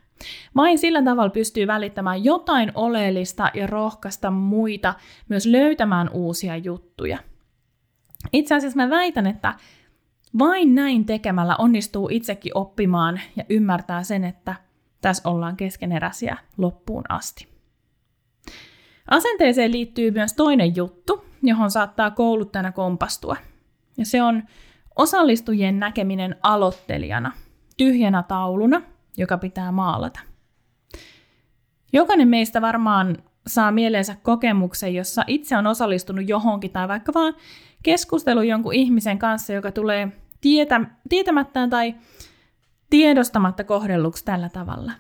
Vain 0.57 0.79
sillä 0.79 1.03
tavalla 1.03 1.31
pystyy 1.31 1.67
välittämään 1.67 2.25
jotain 2.25 2.73
oleellista 2.75 3.51
ja 3.55 3.67
rohkaista 3.67 4.31
muita 4.31 4.95
myös 5.29 5.47
löytämään 5.47 6.11
uusia 6.13 6.57
juttuja. 6.57 7.19
Itse 8.33 8.55
asiassa 8.55 8.77
mä 8.77 8.91
väitän, 8.91 9.27
että 9.27 9.55
vain 10.39 10.75
näin 10.75 11.05
tekemällä 11.05 11.57
onnistuu 11.57 12.09
itsekin 12.13 12.53
oppimaan 12.55 13.21
ja 13.37 13.45
ymmärtää 13.49 14.03
sen, 14.03 14.25
että 14.25 14.55
tässä 15.01 15.29
ollaan 15.29 15.57
keskeneräisiä 15.57 16.37
loppuun 16.59 17.05
asti. 17.09 17.49
Asenteeseen 19.11 19.73
liittyy 19.73 20.11
myös 20.11 20.33
toinen 20.33 20.77
juttu, 20.77 21.25
johon 21.43 21.71
saattaa 21.71 22.11
kouluttajana 22.11 22.73
kompastua. 22.73 23.37
Ja 23.99 24.07
se 24.07 24.23
on 24.23 24.43
osallistujien 24.97 25.79
näkeminen 25.79 26.37
aloittelijana, 26.43 27.33
tyhjänä 27.77 28.23
tauluna, 28.23 28.83
joka 29.17 29.39
pitää 29.39 29.73
maalata. 29.73 30.21
Jokainen 31.93 32.29
meistä 32.29 32.61
varmaan 32.61 33.17
saa 33.47 33.73
mieleensä 33.73 34.17
kokemuksen, 34.23 34.95
jossa 34.95 35.25
itse 35.27 35.57
on 35.57 35.67
osallistunut 35.67 36.29
johonkin 36.29 36.71
tai 36.71 36.89
vaikka 36.89 37.15
vaan 37.15 37.35
keskustelu 37.83 38.43
jonkun 38.43 38.75
ihmisen 38.75 39.19
kanssa, 39.19 39.53
joka 39.53 39.73
tulee 39.73 40.13
tietä, 40.41 40.81
tietämättään 41.09 41.71
tai 41.71 41.95
tiedostamatta 42.91 43.65
kohdelluksi 43.65 44.25
tällä 44.25 44.49
tavalla. 44.49 44.93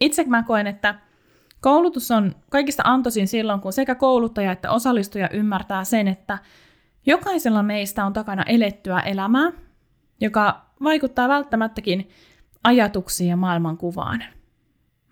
Itse 0.00 0.24
mä 0.24 0.42
koen, 0.42 0.66
että 0.66 0.94
koulutus 1.60 2.10
on 2.10 2.34
kaikista 2.50 2.82
antoisin 2.86 3.28
silloin, 3.28 3.60
kun 3.60 3.72
sekä 3.72 3.94
kouluttaja 3.94 4.52
että 4.52 4.70
osallistuja 4.70 5.28
ymmärtää 5.28 5.84
sen, 5.84 6.08
että 6.08 6.38
jokaisella 7.06 7.62
meistä 7.62 8.04
on 8.04 8.12
takana 8.12 8.42
elettyä 8.42 9.00
elämää, 9.00 9.52
joka 10.20 10.66
vaikuttaa 10.82 11.28
välttämättäkin 11.28 12.08
ajatuksiin 12.64 13.30
ja 13.30 13.36
maailmankuvaan. 13.36 14.24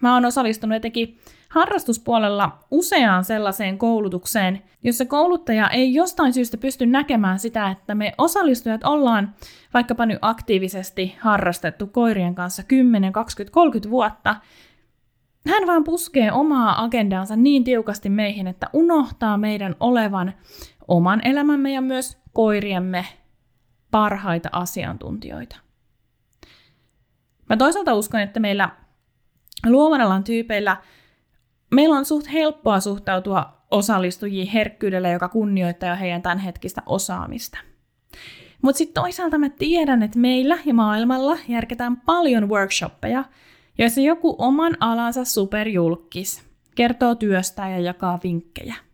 Mä 0.01 0.15
oon 0.15 0.25
osallistunut 0.25 0.77
etenkin 0.77 1.19
harrastuspuolella 1.49 2.59
useaan 2.71 3.25
sellaiseen 3.25 3.79
koulutukseen, 3.79 4.63
jossa 4.83 5.05
kouluttaja 5.05 5.71
ei 5.71 5.95
jostain 5.95 6.33
syystä 6.33 6.57
pysty 6.57 6.87
näkemään 6.87 7.39
sitä, 7.39 7.71
että 7.71 7.95
me 7.95 8.13
osallistujat 8.19 8.85
ollaan 8.85 9.35
vaikkapa 9.75 10.07
nyt 10.07 10.19
aktiivisesti 10.23 11.17
harrastettu 11.21 11.87
koirien 11.87 12.35
kanssa 12.35 12.63
10, 12.63 13.13
20, 13.13 13.55
30 13.55 13.91
vuotta. 13.91 14.37
Hän 15.47 15.67
vaan 15.67 15.85
puskee 15.85 16.33
omaa 16.33 16.85
agendaansa 16.85 17.37
niin 17.37 17.65
tiukasti 17.65 18.09
meihin, 18.09 18.47
että 18.47 18.67
unohtaa 18.73 19.39
meidän 19.39 19.77
olevan 19.81 20.33
oman 20.91 21.21
elämämme 21.25 21.73
ja 21.73 21.81
myös 21.81 22.19
koiriemme 22.33 23.07
parhaita 23.91 24.49
asiantuntijoita. 24.53 25.57
Mä 27.49 27.57
toisaalta 27.57 27.95
uskon, 27.95 28.21
että 28.21 28.41
meillä 28.41 28.71
luovan 29.67 30.01
alan 30.01 30.25
tyypeillä 30.25 30.77
meillä 31.71 31.97
on 31.97 32.05
suht 32.05 32.33
helppoa 32.33 32.81
suhtautua 32.81 33.61
osallistujiin 33.71 34.49
herkkyydellä, 34.49 35.09
joka 35.11 35.29
kunnioittaa 35.29 35.95
heidän 35.95 36.23
tämänhetkistä 36.23 36.83
osaamista. 36.87 37.59
Mutta 38.63 38.79
sitten 38.79 39.03
toisaalta 39.03 39.39
mä 39.39 39.49
tiedän, 39.49 40.03
että 40.03 40.19
meillä 40.19 40.59
ja 40.65 40.75
maailmalla 40.75 41.39
järketään 41.49 41.97
paljon 41.97 42.49
workshoppeja, 42.49 43.25
joissa 43.79 44.01
joku 44.01 44.37
oman 44.39 44.77
alansa 44.81 45.25
superjulkis 45.25 46.43
kertoo 46.75 47.15
työstä 47.15 47.69
ja 47.69 47.79
jakaa 47.79 48.19
vinkkejä. 48.23 48.90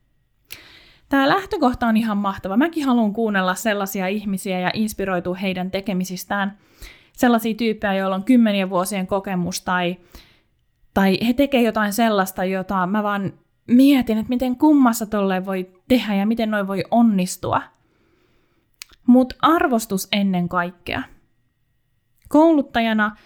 Tämä 1.08 1.28
lähtökohta 1.28 1.86
on 1.86 1.96
ihan 1.96 2.16
mahtava. 2.16 2.56
Mäkin 2.56 2.86
haluan 2.86 3.12
kuunnella 3.12 3.54
sellaisia 3.54 4.08
ihmisiä 4.08 4.60
ja 4.60 4.70
inspiroitua 4.74 5.34
heidän 5.34 5.70
tekemisistään. 5.70 6.58
Sellaisia 7.12 7.54
tyyppejä, 7.54 7.94
joilla 7.94 8.16
on 8.16 8.24
kymmenien 8.24 8.70
vuosien 8.70 9.06
kokemus 9.06 9.60
tai 9.60 9.96
tai 10.94 11.18
he 11.26 11.32
tekevät 11.32 11.64
jotain 11.64 11.92
sellaista, 11.92 12.44
jota 12.44 12.86
mä 12.86 13.02
vaan 13.02 13.32
mietin, 13.66 14.18
että 14.18 14.28
miten 14.28 14.56
kummassa 14.56 15.06
tolleen 15.06 15.46
voi 15.46 15.70
tehdä 15.88 16.14
ja 16.14 16.26
miten 16.26 16.50
noin 16.50 16.66
voi 16.66 16.84
onnistua. 16.90 17.62
Mutta 19.06 19.36
arvostus 19.42 20.08
ennen 20.12 20.48
kaikkea. 20.48 21.02
Kouluttajana 22.28 23.16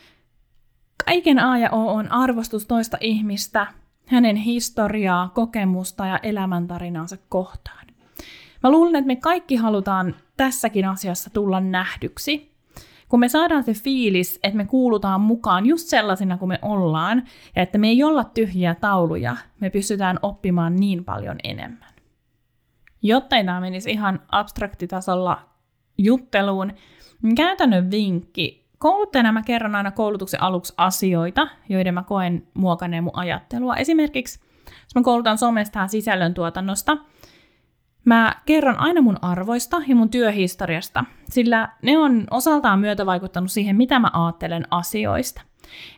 kaiken 1.04 1.38
A 1.38 1.58
ja 1.58 1.70
O 1.70 1.94
on 1.94 2.12
arvostus 2.12 2.66
toista 2.66 2.96
ihmistä, 3.00 3.66
hänen 4.10 4.36
historiaa, 4.36 5.28
kokemusta 5.28 6.06
ja 6.06 6.18
elämäntarinaansa 6.22 7.16
kohtaan. 7.28 7.86
Mä 8.62 8.70
luulen, 8.70 8.96
että 8.96 9.06
me 9.06 9.16
kaikki 9.16 9.56
halutaan 9.56 10.14
tässäkin 10.36 10.88
asiassa 10.88 11.30
tulla 11.30 11.60
nähdyksi– 11.60 12.50
kun 13.10 13.20
me 13.20 13.28
saadaan 13.28 13.62
se 13.62 13.72
fiilis, 13.72 14.38
että 14.42 14.56
me 14.56 14.64
kuulutaan 14.64 15.20
mukaan 15.20 15.66
just 15.66 15.88
sellaisina 15.88 16.38
kuin 16.38 16.48
me 16.48 16.58
ollaan, 16.62 17.22
ja 17.56 17.62
että 17.62 17.78
me 17.78 17.88
ei 17.88 18.02
olla 18.02 18.24
tyhjiä 18.24 18.74
tauluja, 18.74 19.36
me 19.60 19.70
pystytään 19.70 20.18
oppimaan 20.22 20.76
niin 20.76 21.04
paljon 21.04 21.36
enemmän. 21.44 21.88
Jotta 23.02 23.36
ei 23.36 23.44
tämä 23.44 23.60
menisi 23.60 23.90
ihan 23.90 24.22
abstraktitasolla 24.32 25.48
jutteluun, 25.98 26.72
niin 27.22 27.34
käytännön 27.34 27.90
vinkki. 27.90 28.59
Kouluttajana 28.80 29.32
mä 29.32 29.42
kerron 29.42 29.74
aina 29.74 29.90
koulutuksen 29.90 30.42
aluksi 30.42 30.74
asioita, 30.76 31.48
joiden 31.68 31.94
mä 31.94 32.02
koen 32.02 32.46
muokanneen 32.54 33.04
mun 33.04 33.18
ajattelua. 33.18 33.76
Esimerkiksi, 33.76 34.40
jos 34.68 34.94
mä 34.94 35.02
koulutan 35.02 35.38
somesta 35.38 35.78
ja 35.78 35.86
sisällöntuotannosta, 35.86 36.96
Mä 38.04 38.34
kerron 38.46 38.80
aina 38.80 39.00
mun 39.00 39.18
arvoista 39.22 39.82
ja 39.86 39.96
mun 39.96 40.10
työhistoriasta, 40.10 41.04
sillä 41.30 41.68
ne 41.82 41.98
on 41.98 42.24
osaltaan 42.30 42.78
myötä 42.78 43.06
vaikuttanut 43.06 43.50
siihen, 43.50 43.76
mitä 43.76 43.98
mä 43.98 44.10
ajattelen 44.12 44.66
asioista. 44.70 45.42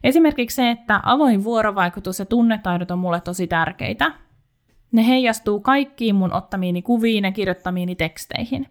Esimerkiksi 0.05 0.55
se, 0.55 0.71
että 0.71 1.01
avoin 1.03 1.45
vuorovaikutus 1.45 2.19
ja 2.19 2.25
tunnetaidot 2.25 2.91
on 2.91 2.99
mulle 2.99 3.21
tosi 3.21 3.47
tärkeitä. 3.47 4.13
Ne 4.93 5.07
heijastuu 5.09 5.61
kaikkiin 5.61 6.15
mun 6.15 6.33
ottamiini 6.33 6.83
kuviin 6.83 7.25
ja 7.25 7.33
kirjoittamiini 7.33 7.95
teksteihin. 7.95 8.69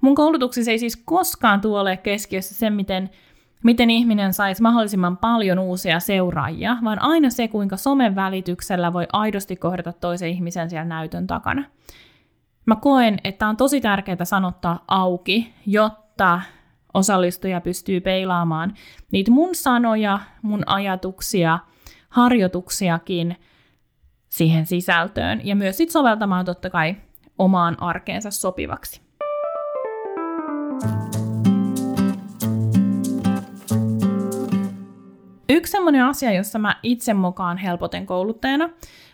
Mun 0.00 0.14
koulutuksissa 0.14 0.70
ei 0.70 0.78
siis 0.78 0.96
koskaan 0.96 1.60
tuole 1.60 1.96
keskiössä 1.96 2.54
se, 2.54 2.70
miten, 2.70 3.10
miten 3.64 3.90
ihminen 3.90 4.32
saisi 4.34 4.62
mahdollisimman 4.62 5.16
paljon 5.16 5.58
uusia 5.58 6.00
seuraajia, 6.00 6.76
vaan 6.84 7.02
aina 7.02 7.30
se, 7.30 7.48
kuinka 7.48 7.76
somen 7.76 8.14
välityksellä 8.14 8.92
voi 8.92 9.06
aidosti 9.12 9.56
kohdata 9.56 9.92
toisen 9.92 10.28
ihmisen 10.28 10.70
siellä 10.70 10.84
näytön 10.84 11.26
takana. 11.26 11.64
Mä 12.66 12.76
koen, 12.76 13.18
että 13.24 13.48
on 13.48 13.56
tosi 13.56 13.80
tärkeää 13.80 14.24
sanottaa 14.24 14.84
auki, 14.88 15.54
jotta 15.66 16.40
osallistuja 16.94 17.60
pystyy 17.60 18.00
peilaamaan 18.00 18.74
niitä 19.12 19.30
mun 19.30 19.54
sanoja, 19.54 20.18
mun 20.42 20.62
ajatuksia, 20.66 21.58
harjoituksiakin 22.08 23.36
siihen 24.28 24.66
sisältöön 24.66 25.40
ja 25.44 25.56
myös 25.56 25.76
sit 25.76 25.90
soveltamaan 25.90 26.44
totta 26.44 26.70
kai 26.70 26.96
omaan 27.38 27.82
arkeensa 27.82 28.30
sopivaksi. 28.30 29.06
Yksi 35.48 35.70
sellainen 35.70 36.04
asia, 36.04 36.32
jossa 36.32 36.58
mä 36.58 36.76
itse 36.82 37.14
mukaan 37.14 37.58
helpoten 37.58 38.06
kouluttajana, 38.06 38.70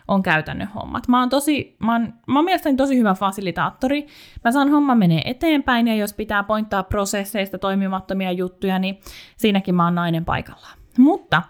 on 0.09 0.23
käytännön 0.23 0.69
hommat. 0.69 1.09
Mä 1.09 1.21
oon, 1.21 1.29
tosi, 1.29 1.77
mä 1.79 1.93
oon, 1.93 2.15
mä 2.27 2.39
oon 2.39 2.45
mielestäni 2.45 2.77
tosi 2.77 2.99
hyvä 2.99 3.15
fasilitaattori. 3.15 4.07
Mä 4.45 4.53
saan 4.53 4.71
homma 4.71 4.95
menee 4.95 5.23
eteenpäin 5.25 5.89
ja 5.89 5.95
jos 5.95 6.15
pitää 6.15 6.43
pointtaa 6.43 6.83
prosesseista 6.83 7.59
toimimattomia 7.59 8.33
juttuja, 8.33 8.79
niin 8.79 9.01
siinäkin 9.37 9.75
mä 9.75 9.85
oon 9.85 9.95
nainen 9.95 10.25
paikalla. 10.25 10.67
Mutta 10.99 11.43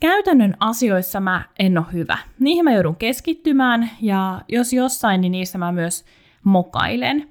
käytännön 0.00 0.56
asioissa 0.60 1.20
mä 1.20 1.42
en 1.58 1.78
ole 1.78 1.86
hyvä. 1.92 2.18
Niihin 2.38 2.64
mä 2.64 2.72
joudun 2.72 2.96
keskittymään 2.96 3.90
ja 4.00 4.40
jos 4.48 4.72
jossain, 4.72 5.20
niin 5.20 5.32
niissä 5.32 5.58
mä 5.58 5.72
myös 5.72 6.04
mokailen. 6.44 7.28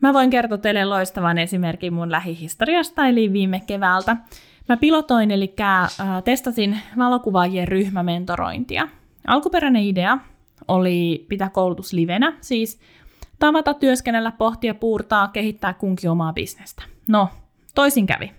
Mä 0.00 0.12
voin 0.12 0.30
kertoa 0.30 0.58
teille 0.58 0.84
loistavan 0.84 1.38
esimerkin 1.38 1.92
mun 1.92 2.12
lähihistoriasta, 2.12 3.06
eli 3.06 3.32
viime 3.32 3.60
keväältä. 3.66 4.16
Mä 4.68 4.76
pilotoin, 4.76 5.30
eli 5.30 5.54
äh, 5.60 5.90
testasin 6.24 6.78
valokuvaajien 6.98 7.68
ryhmämentorointia. 7.68 8.88
Alkuperäinen 9.26 9.82
idea 9.82 10.18
oli 10.68 11.26
pitää 11.28 11.48
koulutus 11.48 11.92
livenä, 11.92 12.32
siis 12.40 12.80
tavata, 13.38 13.74
työskennellä, 13.74 14.32
pohtia, 14.32 14.74
puurtaa, 14.74 15.28
kehittää 15.28 15.74
kunkin 15.74 16.10
omaa 16.10 16.32
bisnestä. 16.32 16.82
No, 17.08 17.28
toisin 17.74 18.06
kävi. 18.06 18.32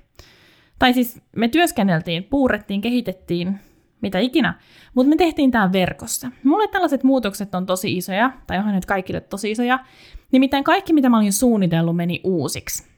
Tai 0.80 0.94
siis 0.94 1.22
me 1.36 1.48
työskenneltiin, 1.48 2.24
puurettiin, 2.24 2.82
kehitettiin, 2.82 3.60
mitä 4.02 4.20
ikinä, 4.20 4.60
mutta 4.94 5.10
me 5.10 5.16
tehtiin 5.16 5.52
tämä 5.52 5.72
verkossa. 5.72 6.32
Mulle 6.44 6.68
tällaiset 6.68 7.04
muutokset 7.04 7.56
on 7.56 7.66
tosi 7.66 7.98
isoja, 7.98 8.32
tai 8.48 8.58
onhan 8.58 8.76
nyt 8.76 8.86
kaikille 8.86 9.22
tosi 9.22 9.52
isoja, 9.52 9.80
nimittäin 10.32 10.64
kaikki 10.64 10.94
mitä 10.94 11.10
mä 11.10 11.18
olin 11.18 11.34
suunnitellut 11.34 11.96
meni 11.96 12.22
uusiksi. 12.24 12.97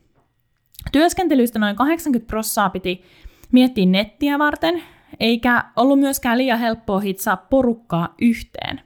Työskentelyistä 0.91 1.59
noin 1.59 1.75
80 1.75 2.27
prossaa 2.27 2.69
piti 2.69 3.03
miettiä 3.51 3.85
nettiä 3.85 4.39
varten, 4.39 4.83
eikä 5.19 5.63
ollut 5.75 5.99
myöskään 5.99 6.37
liian 6.37 6.59
helppoa 6.59 6.99
hitsaa 6.99 7.37
porukkaa 7.37 8.15
yhteen. 8.21 8.81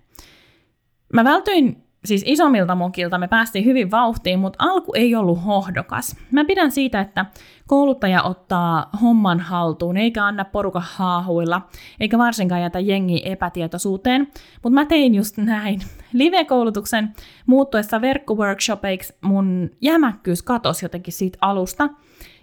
Mä 1.14 1.24
vältyin 1.24 1.83
siis 2.06 2.24
isommilta 2.26 2.76
mukilta, 2.76 3.18
me 3.18 3.28
päästiin 3.28 3.66
hyvin 3.66 3.92
vauhtiin, 3.92 4.40
mutta 4.40 4.64
alku 4.64 4.94
ei 4.96 5.16
ollut 5.16 5.46
hohdokas. 5.46 6.16
Mä 6.32 6.46
pidän 6.46 6.72
siitä, 6.72 7.02
että 7.02 7.26
kouluttaja 7.68 8.24
ottaa 8.24 8.90
homman 9.02 9.40
haltuun, 9.40 9.98
eikä 9.98 10.26
anna 10.26 10.46
poruka 10.46 10.82
haahuilla, 10.86 11.62
eikä 12.00 12.18
varsinkaan 12.18 12.62
jätä 12.62 12.80
jengi 12.80 13.22
epätietoisuuteen, 13.26 14.28
mutta 14.64 14.74
mä 14.74 14.86
tein 14.86 15.16
just 15.16 15.38
näin. 15.38 15.82
Live-koulutuksen 16.14 17.14
muuttuessa 17.46 18.02
verkkoworkshopeiksi 18.02 19.16
mun 19.22 19.70
jämäkkyys 19.82 20.44
katosi 20.44 20.86
jotenkin 20.86 21.14
siitä 21.14 21.38
alusta, 21.42 21.90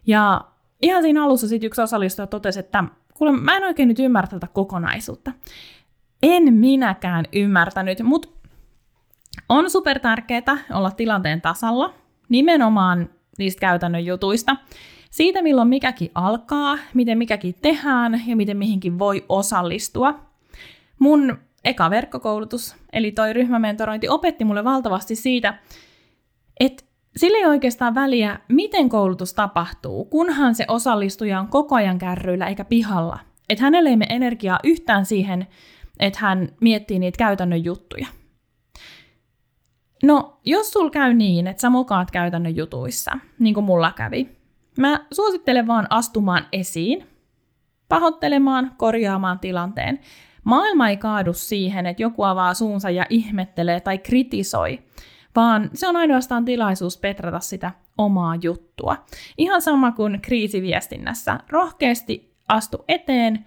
ja 0.06 0.44
ihan 0.82 1.02
siinä 1.02 1.24
alussa 1.24 1.48
sitten 1.48 1.66
yksi 1.66 1.82
osallistuja 1.82 2.26
totesi, 2.26 2.60
että 2.60 2.84
kuule, 3.14 3.32
mä 3.32 3.56
en 3.56 3.64
oikein 3.64 3.88
nyt 3.88 3.98
ymmärrä 3.98 4.28
tätä 4.28 4.46
kokonaisuutta. 4.52 5.32
En 6.22 6.54
minäkään 6.54 7.24
ymmärtänyt, 7.32 8.02
mutta 8.02 8.28
on 9.50 9.70
super 9.70 9.98
tärkeää 9.98 10.58
olla 10.72 10.90
tilanteen 10.90 11.40
tasalla, 11.40 11.94
nimenomaan 12.28 13.08
niistä 13.38 13.60
käytännön 13.60 14.06
jutuista, 14.06 14.56
siitä 15.10 15.42
milloin 15.42 15.68
mikäkin 15.68 16.10
alkaa, 16.14 16.78
miten 16.94 17.18
mikäkin 17.18 17.54
tehdään 17.62 18.22
ja 18.26 18.36
miten 18.36 18.56
mihinkin 18.56 18.98
voi 18.98 19.24
osallistua. 19.28 20.20
Mun 20.98 21.38
eka 21.64 21.90
verkkokoulutus, 21.90 22.76
eli 22.92 23.12
toi 23.12 23.32
ryhmämentorointi, 23.32 24.08
opetti 24.08 24.44
mulle 24.44 24.64
valtavasti 24.64 25.14
siitä, 25.14 25.58
että 26.60 26.84
sillä 27.16 27.38
ei 27.38 27.46
oikeastaan 27.46 27.94
väliä, 27.94 28.38
miten 28.48 28.88
koulutus 28.88 29.34
tapahtuu, 29.34 30.04
kunhan 30.04 30.54
se 30.54 30.64
osallistuja 30.68 31.40
on 31.40 31.48
koko 31.48 31.74
ajan 31.74 31.98
kärryillä 31.98 32.46
eikä 32.46 32.64
pihalla. 32.64 33.18
Että 33.48 33.64
hänelle 33.64 33.88
ei 33.88 33.96
mene 33.96 34.14
energiaa 34.14 34.58
yhtään 34.64 35.06
siihen, 35.06 35.46
että 36.00 36.18
hän 36.22 36.48
miettii 36.60 36.98
niitä 36.98 37.18
käytännön 37.18 37.64
juttuja. 37.64 38.06
No, 40.02 40.40
jos 40.44 40.72
sul 40.72 40.88
käy 40.88 41.14
niin, 41.14 41.46
että 41.46 41.60
sä 41.60 41.70
mokaat 41.70 42.10
käytännön 42.10 42.56
jutuissa, 42.56 43.18
niin 43.38 43.54
kuin 43.54 43.64
mulla 43.64 43.92
kävi, 43.92 44.28
mä 44.78 45.06
suosittelen 45.12 45.66
vaan 45.66 45.86
astumaan 45.90 46.46
esiin, 46.52 47.06
pahoittelemaan, 47.88 48.74
korjaamaan 48.76 49.38
tilanteen. 49.38 50.00
Maailma 50.44 50.88
ei 50.88 50.96
kaadu 50.96 51.32
siihen, 51.32 51.86
että 51.86 52.02
joku 52.02 52.22
avaa 52.22 52.54
suunsa 52.54 52.90
ja 52.90 53.06
ihmettelee 53.10 53.80
tai 53.80 53.98
kritisoi, 53.98 54.82
vaan 55.36 55.70
se 55.74 55.88
on 55.88 55.96
ainoastaan 55.96 56.44
tilaisuus 56.44 56.98
petrata 56.98 57.40
sitä 57.40 57.70
omaa 57.98 58.36
juttua. 58.42 58.96
Ihan 59.38 59.62
sama 59.62 59.92
kuin 59.92 60.20
kriisiviestinnässä. 60.20 61.38
Rohkeasti 61.48 62.34
astu 62.48 62.84
eteen, 62.88 63.46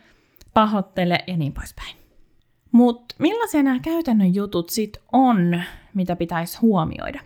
pahoittele 0.53 1.19
ja 1.27 1.37
niin 1.37 1.53
poispäin. 1.53 2.02
Mutta 2.73 3.15
millaisia 3.19 3.63
nämä 3.63 3.79
käytännön 3.79 4.36
jutut 4.36 4.69
sitten 4.69 5.03
on, 5.12 5.62
mitä 5.93 6.15
pitäisi 6.15 6.57
huomioida? 6.62 7.19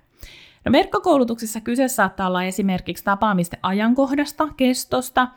No 0.65 0.71
verkkokoulutuksessa 0.71 1.62
kyse 1.62 1.88
saattaa 1.88 2.27
olla 2.27 2.43
esimerkiksi 2.43 3.03
tapaamisten 3.03 3.60
ajankohdasta, 3.63 4.47
kestosta 4.57 5.27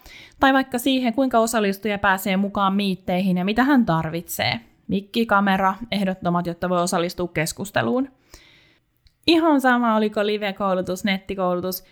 tai 0.40 0.52
vaikka 0.52 0.78
siihen, 0.78 1.14
kuinka 1.14 1.38
osallistuja 1.38 1.98
pääsee 1.98 2.36
mukaan 2.36 2.74
miitteihin 2.74 3.36
ja 3.36 3.44
mitä 3.44 3.64
hän 3.64 3.86
tarvitsee. 3.86 4.60
Mikki, 4.88 5.26
kamera, 5.26 5.74
ehdottomat, 5.90 6.46
jotta 6.46 6.68
voi 6.68 6.82
osallistua 6.82 7.28
keskusteluun. 7.28 8.08
Ihan 9.26 9.60
sama, 9.60 9.96
oliko 9.96 10.26
live-koulutus, 10.26 11.04
nettikoulutus, 11.04 11.84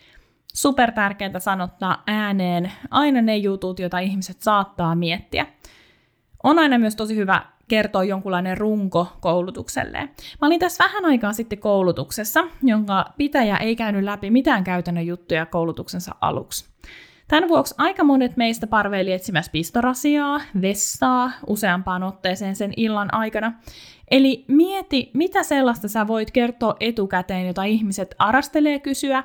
super 0.55 0.93
tärkeää 0.93 1.39
sanottaa 1.39 2.03
ääneen 2.07 2.73
aina 2.91 3.23
ne 3.23 3.37
jutut, 3.37 3.79
joita 3.79 3.99
ihmiset 3.99 4.43
saattaa 4.43 4.95
miettiä. 4.95 5.47
On 6.43 6.59
aina 6.59 6.79
myös 6.79 6.97
tosi 6.97 7.17
hyvä 7.17 7.43
kertoa 7.69 8.05
jonkunlainen 8.05 8.59
runko 8.59 9.09
koulutukselleen. 9.21 10.11
Mä 10.41 10.47
olin 10.47 10.61
tässä 10.61 10.85
vähän 10.85 11.05
aikaa 11.05 11.33
sitten 11.33 11.59
koulutuksessa, 11.59 12.45
jonka 12.63 13.05
pitäjä 13.17 13.57
ei 13.57 13.77
käynyt 13.77 14.05
läpi 14.05 14.31
mitään 14.31 14.65
käytännön 14.65 15.07
juttuja 15.07 15.47
koulutuksensa 15.47 16.15
aluksi. 16.21 16.69
Tämän 17.29 17.49
vuoksi 17.49 17.75
aika 17.79 18.05
monet 18.05 18.37
meistä 18.37 18.67
parveili 18.67 19.13
etsimässä 19.13 19.53
pistorasiaa, 19.53 20.41
vessaa 20.61 21.31
useampaan 21.47 22.03
otteeseen 22.03 22.57
sen 22.57 22.73
illan 22.77 23.15
aikana. 23.15 23.53
Eli 24.11 24.45
mieti, 24.49 25.11
mitä 25.15 25.43
sellaista 25.43 25.89
sä 25.89 26.07
voit 26.07 26.31
kertoa 26.31 26.77
etukäteen, 26.81 27.47
jota 27.47 27.65
ihmiset 27.65 28.15
arastelee 28.19 28.79
kysyä, 28.79 29.25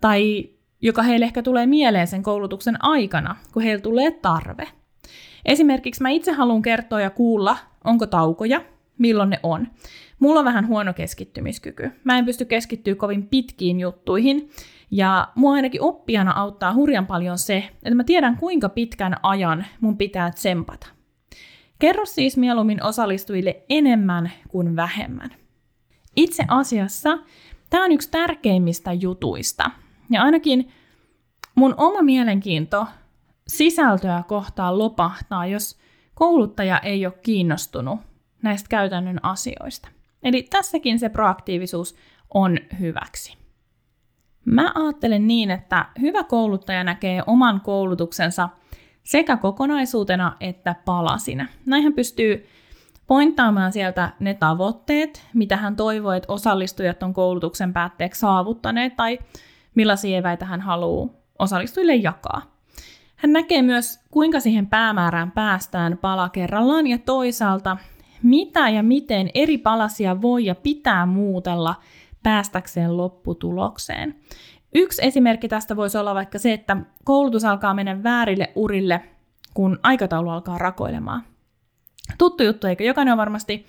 tai 0.00 0.50
joka 0.82 1.02
heille 1.02 1.24
ehkä 1.24 1.42
tulee 1.42 1.66
mieleen 1.66 2.06
sen 2.06 2.22
koulutuksen 2.22 2.84
aikana, 2.84 3.36
kun 3.52 3.62
heillä 3.62 3.82
tulee 3.82 4.10
tarve. 4.10 4.68
Esimerkiksi 5.44 6.02
mä 6.02 6.08
itse 6.10 6.32
haluan 6.32 6.62
kertoa 6.62 7.00
ja 7.00 7.10
kuulla, 7.10 7.56
onko 7.84 8.06
taukoja, 8.06 8.60
milloin 8.98 9.30
ne 9.30 9.40
on. 9.42 9.68
Mulla 10.18 10.38
on 10.38 10.44
vähän 10.44 10.68
huono 10.68 10.92
keskittymiskyky. 10.92 11.90
Mä 12.04 12.18
en 12.18 12.24
pysty 12.24 12.44
keskittyä 12.44 12.94
kovin 12.94 13.26
pitkiin 13.28 13.80
juttuihin, 13.80 14.50
ja 14.90 15.28
mua 15.34 15.52
ainakin 15.52 15.82
oppijana 15.82 16.32
auttaa 16.32 16.74
hurjan 16.74 17.06
paljon 17.06 17.38
se, 17.38 17.56
että 17.56 17.94
mä 17.94 18.04
tiedän 18.04 18.36
kuinka 18.36 18.68
pitkän 18.68 19.16
ajan 19.22 19.66
mun 19.80 19.96
pitää 19.96 20.30
tsempata. 20.30 20.86
Kerro 21.78 22.06
siis 22.06 22.36
mieluummin 22.36 22.82
osallistujille 22.82 23.62
enemmän 23.68 24.32
kuin 24.48 24.76
vähemmän. 24.76 25.30
Itse 26.16 26.44
asiassa 26.48 27.18
tämä 27.70 27.84
on 27.84 27.92
yksi 27.92 28.10
tärkeimmistä 28.10 28.92
jutuista. 28.92 29.70
Ja 30.10 30.22
ainakin 30.22 30.68
mun 31.54 31.74
oma 31.76 32.02
mielenkiinto 32.02 32.86
sisältöä 33.48 34.22
kohtaan 34.28 34.78
lopahtaa, 34.78 35.46
jos 35.46 35.78
kouluttaja 36.14 36.78
ei 36.78 37.06
ole 37.06 37.14
kiinnostunut 37.22 38.00
näistä 38.42 38.68
käytännön 38.68 39.20
asioista. 39.22 39.88
Eli 40.22 40.42
tässäkin 40.42 40.98
se 40.98 41.08
proaktiivisuus 41.08 41.96
on 42.34 42.58
hyväksi. 42.80 43.36
Mä 44.44 44.72
ajattelen 44.74 45.26
niin, 45.26 45.50
että 45.50 45.86
hyvä 46.00 46.24
kouluttaja 46.24 46.84
näkee 46.84 47.22
oman 47.26 47.60
koulutuksensa 47.60 48.48
sekä 49.02 49.36
kokonaisuutena 49.36 50.36
että 50.40 50.74
palasina. 50.84 51.46
Näin 51.66 51.82
hän 51.82 51.92
pystyy 51.92 52.46
pointtaamaan 53.06 53.72
sieltä 53.72 54.12
ne 54.20 54.34
tavoitteet, 54.34 55.26
mitä 55.34 55.56
hän 55.56 55.76
toivoo, 55.76 56.12
että 56.12 56.32
osallistujat 56.32 57.02
on 57.02 57.14
koulutuksen 57.14 57.72
päätteeksi 57.72 58.20
saavuttaneet 58.20 58.96
tai 58.96 59.18
millaisia 59.74 60.18
eväitä 60.18 60.44
hän 60.44 60.60
haluaa 60.60 61.08
osallistujille 61.38 61.94
jakaa. 61.94 62.55
Hän 63.16 63.32
näkee 63.32 63.62
myös, 63.62 64.00
kuinka 64.10 64.40
siihen 64.40 64.66
päämäärään 64.66 65.30
päästään 65.30 65.98
pala 65.98 66.28
kerrallaan 66.28 66.86
ja 66.86 66.98
toisaalta, 66.98 67.76
mitä 68.22 68.68
ja 68.68 68.82
miten 68.82 69.30
eri 69.34 69.58
palasia 69.58 70.22
voi 70.22 70.44
ja 70.44 70.54
pitää 70.54 71.06
muutella 71.06 71.74
päästäkseen 72.22 72.96
lopputulokseen. 72.96 74.14
Yksi 74.74 75.04
esimerkki 75.04 75.48
tästä 75.48 75.76
voisi 75.76 75.98
olla 75.98 76.14
vaikka 76.14 76.38
se, 76.38 76.52
että 76.52 76.76
koulutus 77.04 77.44
alkaa 77.44 77.74
mennä 77.74 78.02
väärille 78.02 78.52
urille, 78.54 79.00
kun 79.54 79.78
aikataulu 79.82 80.30
alkaa 80.30 80.58
rakoilemaan. 80.58 81.22
Tuttu 82.18 82.42
juttu, 82.42 82.66
eikö? 82.66 82.84
Jokainen 82.84 83.12
on 83.12 83.18
varmasti, 83.18 83.66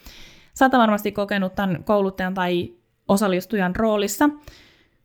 sata 0.53 0.77
varmasti 0.77 1.12
kokenut 1.12 1.55
tämän 1.55 1.83
kouluttajan 1.83 2.33
tai 2.33 2.73
osallistujan 3.07 3.75
roolissa, 3.75 4.29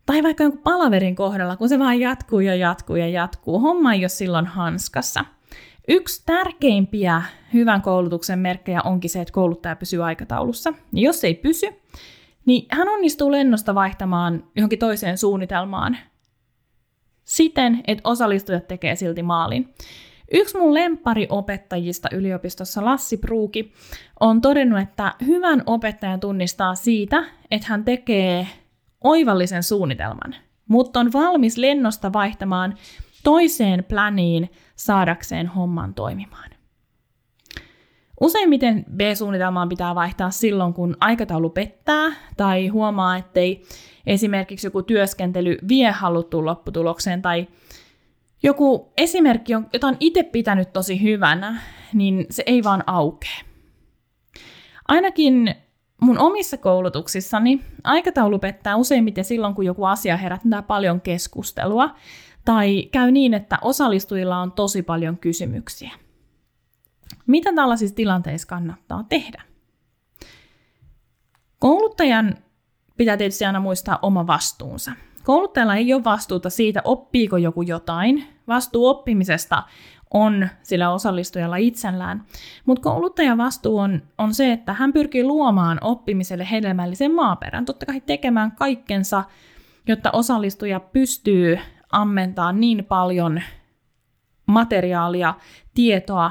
tai 0.07 0.23
vaikka 0.23 0.45
jonkun 0.45 0.63
palaverin 0.63 1.17
kohdalla, 1.17 1.57
kun 1.57 1.69
se 1.69 1.79
vaan 1.79 2.01
jatkuu 2.01 2.41
ja 2.41 2.55
jatkuu 2.55 2.97
ja 2.97 3.09
jatkuu. 3.09 3.61
Homma 3.61 3.93
ei 3.93 4.03
ole 4.03 4.09
silloin 4.09 4.47
hanskassa. 4.47 5.25
Yksi 5.89 6.23
tärkeimpiä 6.27 7.23
hyvän 7.55 7.83
koulutuksen 7.83 8.39
merkkejä 8.39 8.83
onkin 8.83 9.11
se, 9.11 9.21
että 9.21 9.33
kouluttaja 9.33 9.77
pysyy 9.77 10.05
aikataulussa. 10.05 10.75
Ja 10.93 11.03
jos 11.03 11.25
ei 11.25 11.35
pysy, 11.35 11.67
niin 12.47 12.67
hän 12.71 12.89
onnistuu 12.89 13.33
lennosta 13.33 13.75
vaihtamaan 13.75 14.45
johonkin 14.57 14.79
toiseen 14.79 15.19
suunnitelmaan 15.19 15.97
siten, 17.25 17.83
että 17.87 18.09
osallistujat 18.09 18.69
tekee 18.69 18.97
silti 18.97 19.23
maalin. 19.23 19.75
Yksi 20.35 20.59
mun 20.59 20.75
lemppariopettajista 20.75 22.09
yliopistossa, 22.13 22.85
Lassi 22.85 23.17
Pruuki, 23.17 23.73
on 24.21 24.41
todennut, 24.41 24.81
että 24.81 25.15
hyvän 25.27 25.63
opettajan 25.67 26.21
tunnistaa 26.21 26.75
siitä, 26.75 27.25
että 27.51 27.67
hän 27.71 27.85
tekee 27.85 28.47
oivallisen 29.05 29.63
suunnitelman, 29.63 30.35
mutta 30.69 31.01
on 31.01 31.13
valmis 31.13 31.59
lennosta 31.59 32.13
vaihtamaan 32.13 32.75
toiseen 33.25 33.85
pläniin 33.85 34.51
saadakseen 34.77 35.47
homman 35.47 35.95
toimimaan. 35.95 36.51
Useimmiten 38.21 38.85
B-suunnitelmaan 38.97 39.69
pitää 39.69 39.95
vaihtaa 39.95 40.31
silloin, 40.31 40.75
kun 40.75 40.97
aikataulu 41.01 41.51
pettää 41.51 42.13
tai 42.37 42.69
huomaa, 42.69 43.17
ettei 43.17 43.63
esimerkiksi 44.07 44.67
joku 44.67 44.83
työskentely 44.83 45.57
vie 45.69 45.91
haluttuun 45.91 46.45
lopputulokseen 46.45 47.23
tai 47.23 47.49
joku 48.43 48.93
esimerkki, 48.97 49.53
jota 49.53 49.87
on 49.87 49.97
itse 50.01 50.23
pitänyt 50.23 50.73
tosi 50.73 51.03
hyvänä, 51.03 51.61
niin 51.93 52.27
se 52.31 52.43
ei 52.47 52.65
vaan 52.65 52.85
aukee. 52.87 53.39
Ainakin 54.89 55.55
mun 56.03 56.19
omissa 56.19 56.57
koulutuksissani 56.57 57.65
aikataulu 57.85 58.39
pettää 58.39 58.77
useimmiten 58.77 59.25
silloin, 59.25 59.55
kun 59.55 59.67
joku 59.67 59.85
asia 59.85 60.17
herättää 60.17 60.63
paljon 60.63 61.01
keskustelua, 61.01 61.95
tai 62.45 62.89
käy 62.93 63.11
niin, 63.11 63.35
että 63.35 63.59
osallistujilla 63.63 64.39
on 64.39 64.53
tosi 64.53 64.83
paljon 64.83 65.19
kysymyksiä. 65.19 65.91
Mitä 67.27 67.53
tällaisissa 67.55 67.97
tilanteissa 67.97 68.49
kannattaa 68.49 69.05
tehdä? 69.09 69.43
Kouluttajan 71.59 72.37
pitää 72.97 73.17
tietysti 73.17 73.45
aina 73.45 73.61
muistaa 73.61 73.99
oma 74.03 74.27
vastuunsa. 74.27 74.93
Kouluttajalla 75.25 75.77
ei 75.77 75.95
ole 75.95 76.05
vastuuta 76.05 76.51
siitä, 76.51 76.81
oppiiko 76.85 77.37
joku 77.37 77.63
jotain. 77.63 78.25
Vastuu 78.49 78.87
oppimisesta 78.87 79.63
on 80.15 80.49
sillä 80.63 80.91
osallistujalla 80.91 81.57
itsellään. 81.57 82.25
Mutta 82.67 82.83
kouluttajan 82.83 83.39
vastuu 83.39 83.79
on, 83.79 84.03
on 84.19 84.35
se, 84.35 84.53
että 84.53 84.73
hän 84.73 84.93
pyrkii 84.93 85.25
luomaan 85.25 85.79
oppimiselle 85.81 86.49
hedelmällisen 86.51 87.15
maaperän. 87.15 87.65
Totta 87.65 87.87
kai 87.87 88.01
tekemään 88.01 88.53
kaikkensa, 88.53 89.25
jotta 89.89 90.11
osallistuja 90.11 90.81
pystyy 90.81 91.59
ammentaa 91.93 92.53
niin 92.53 92.85
paljon 92.85 93.43
materiaalia, 94.47 95.35
tietoa, 95.75 96.31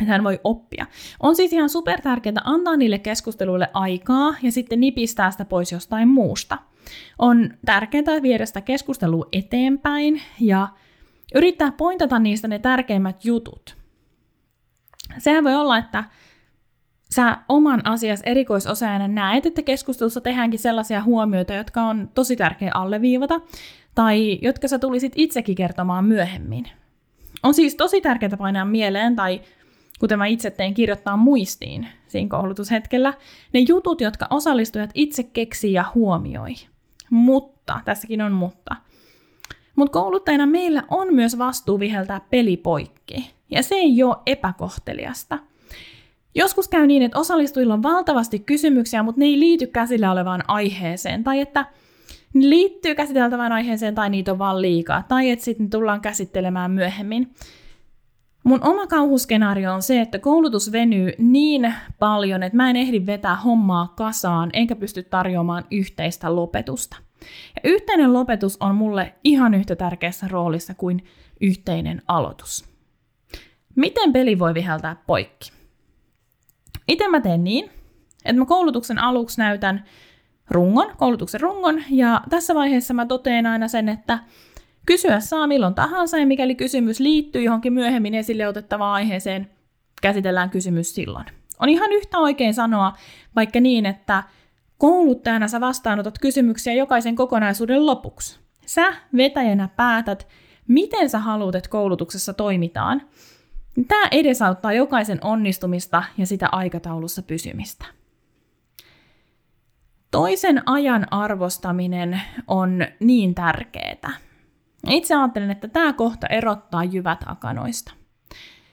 että 0.00 0.12
hän 0.12 0.24
voi 0.24 0.40
oppia. 0.44 0.86
On 1.20 1.36
siis 1.36 1.52
ihan 1.52 1.68
super 1.68 2.00
tärkeää 2.00 2.42
antaa 2.44 2.76
niille 2.76 2.98
keskusteluille 2.98 3.68
aikaa 3.74 4.34
ja 4.42 4.52
sitten 4.52 4.80
nipistää 4.80 5.30
sitä 5.30 5.44
pois 5.44 5.72
jostain 5.72 6.08
muusta. 6.08 6.58
On 7.18 7.50
tärkeää 7.66 8.22
viedä 8.22 8.46
sitä 8.46 8.60
keskustelua 8.60 9.26
eteenpäin 9.32 10.22
ja 10.40 10.68
yrittää 11.34 11.72
pointata 11.72 12.18
niistä 12.18 12.48
ne 12.48 12.58
tärkeimmät 12.58 13.24
jutut. 13.24 13.76
Sehän 15.18 15.44
voi 15.44 15.54
olla, 15.54 15.78
että 15.78 16.04
sä 17.14 17.36
oman 17.48 17.86
asias 17.86 18.20
erikoisosaajana 18.26 19.08
näet, 19.08 19.46
että 19.46 19.62
keskustelussa 19.62 20.20
tehdäänkin 20.20 20.60
sellaisia 20.60 21.02
huomioita, 21.02 21.54
jotka 21.54 21.82
on 21.82 22.10
tosi 22.14 22.36
tärkeä 22.36 22.70
alleviivata, 22.74 23.40
tai 23.94 24.38
jotka 24.42 24.68
sä 24.68 24.78
tulisit 24.78 25.12
itsekin 25.16 25.54
kertomaan 25.54 26.04
myöhemmin. 26.04 26.64
On 27.42 27.54
siis 27.54 27.74
tosi 27.74 28.00
tärkeää 28.00 28.36
painaa 28.38 28.64
mieleen, 28.64 29.16
tai 29.16 29.40
kuten 30.00 30.18
mä 30.18 30.26
itse 30.26 30.50
tein, 30.50 30.74
kirjoittaa 30.74 31.16
muistiin 31.16 31.88
siinä 32.06 32.28
koulutushetkellä, 32.28 33.14
ne 33.52 33.60
jutut, 33.68 34.00
jotka 34.00 34.26
osallistujat 34.30 34.90
itse 34.94 35.22
keksii 35.22 35.72
ja 35.72 35.84
huomioi. 35.94 36.54
Mutta, 37.10 37.80
tässäkin 37.84 38.22
on 38.22 38.32
mutta. 38.32 38.76
Mutta 39.78 39.92
kouluttajana 39.92 40.46
meillä 40.46 40.82
on 40.90 41.14
myös 41.14 41.38
vastuu 41.38 41.80
viheltää 41.80 42.20
peli 42.30 42.56
poikki. 42.56 43.30
Ja 43.50 43.62
se 43.62 43.74
ei 43.74 44.02
ole 44.02 44.16
epäkohteliasta. 44.26 45.38
Joskus 46.34 46.68
käy 46.68 46.86
niin, 46.86 47.02
että 47.02 47.18
osallistujilla 47.18 47.74
on 47.74 47.82
valtavasti 47.82 48.38
kysymyksiä, 48.38 49.02
mutta 49.02 49.18
ne 49.18 49.24
ei 49.24 49.40
liity 49.40 49.66
käsillä 49.66 50.12
olevaan 50.12 50.44
aiheeseen, 50.48 51.24
tai 51.24 51.40
että 51.40 51.66
ne 52.34 52.48
liittyy 52.50 52.94
käsiteltävään 52.94 53.52
aiheeseen, 53.52 53.94
tai 53.94 54.10
niitä 54.10 54.32
on 54.32 54.38
vaan 54.38 54.62
liikaa, 54.62 55.02
tai 55.08 55.30
että 55.30 55.44
sitten 55.44 55.70
tullaan 55.70 56.00
käsittelemään 56.00 56.70
myöhemmin. 56.70 57.34
Mun 58.44 58.64
oma 58.64 58.86
kauhuskenaario 58.86 59.74
on 59.74 59.82
se, 59.82 60.00
että 60.00 60.18
koulutus 60.18 60.72
venyy 60.72 61.12
niin 61.18 61.74
paljon, 61.98 62.42
että 62.42 62.56
mä 62.56 62.70
en 62.70 62.76
ehdi 62.76 63.06
vetää 63.06 63.36
hommaa 63.36 63.92
kasaan, 63.96 64.50
enkä 64.52 64.76
pysty 64.76 65.02
tarjoamaan 65.02 65.64
yhteistä 65.70 66.36
lopetusta. 66.36 66.96
Ja 67.56 67.70
yhteinen 67.70 68.12
lopetus 68.12 68.56
on 68.60 68.74
mulle 68.74 69.14
ihan 69.24 69.54
yhtä 69.54 69.76
tärkeässä 69.76 70.28
roolissa 70.28 70.74
kuin 70.74 71.04
yhteinen 71.40 72.02
aloitus. 72.08 72.64
Miten 73.76 74.12
peli 74.12 74.38
voi 74.38 74.54
viheltää 74.54 74.96
poikki? 75.06 75.52
Itse 76.88 77.08
mä 77.08 77.20
teen 77.20 77.44
niin, 77.44 77.70
että 78.24 78.38
mä 78.38 78.44
koulutuksen 78.44 78.98
aluksi 78.98 79.40
näytän 79.40 79.84
rungon, 80.50 80.96
koulutuksen 80.96 81.40
rungon, 81.40 81.82
ja 81.90 82.20
tässä 82.30 82.54
vaiheessa 82.54 82.94
mä 82.94 83.06
toteen 83.06 83.46
aina 83.46 83.68
sen, 83.68 83.88
että 83.88 84.18
kysyä 84.86 85.20
saa 85.20 85.46
milloin 85.46 85.74
tahansa, 85.74 86.18
ja 86.18 86.26
mikäli 86.26 86.54
kysymys 86.54 87.00
liittyy 87.00 87.42
johonkin 87.42 87.72
myöhemmin 87.72 88.14
esille 88.14 88.48
otettavaan 88.48 88.94
aiheeseen, 88.94 89.50
käsitellään 90.02 90.50
kysymys 90.50 90.94
silloin. 90.94 91.26
On 91.60 91.68
ihan 91.68 91.92
yhtä 91.92 92.18
oikein 92.18 92.54
sanoa 92.54 92.92
vaikka 93.36 93.60
niin, 93.60 93.86
että 93.86 94.22
kouluttajana 94.78 95.48
sä 95.48 95.60
vastaanotat 95.60 96.18
kysymyksiä 96.18 96.72
jokaisen 96.72 97.16
kokonaisuuden 97.16 97.86
lopuksi. 97.86 98.40
Sä 98.66 98.94
vetäjänä 99.16 99.68
päätät, 99.76 100.28
miten 100.68 101.10
sä 101.10 101.18
haluat, 101.18 101.54
että 101.54 101.70
koulutuksessa 101.70 102.32
toimitaan, 102.32 103.02
Tämä 103.88 104.08
edesauttaa 104.10 104.72
jokaisen 104.72 105.18
onnistumista 105.24 106.02
ja 106.18 106.26
sitä 106.26 106.48
aikataulussa 106.52 107.22
pysymistä. 107.22 107.84
Toisen 110.10 110.62
ajan 110.66 111.06
arvostaminen 111.10 112.20
on 112.46 112.86
niin 113.00 113.34
tärkeää. 113.34 114.10
Itse 114.88 115.14
ajattelen, 115.14 115.50
että 115.50 115.68
tämä 115.68 115.92
kohta 115.92 116.26
erottaa 116.26 116.84
jyvät 116.84 117.20
akanoista. 117.26 117.92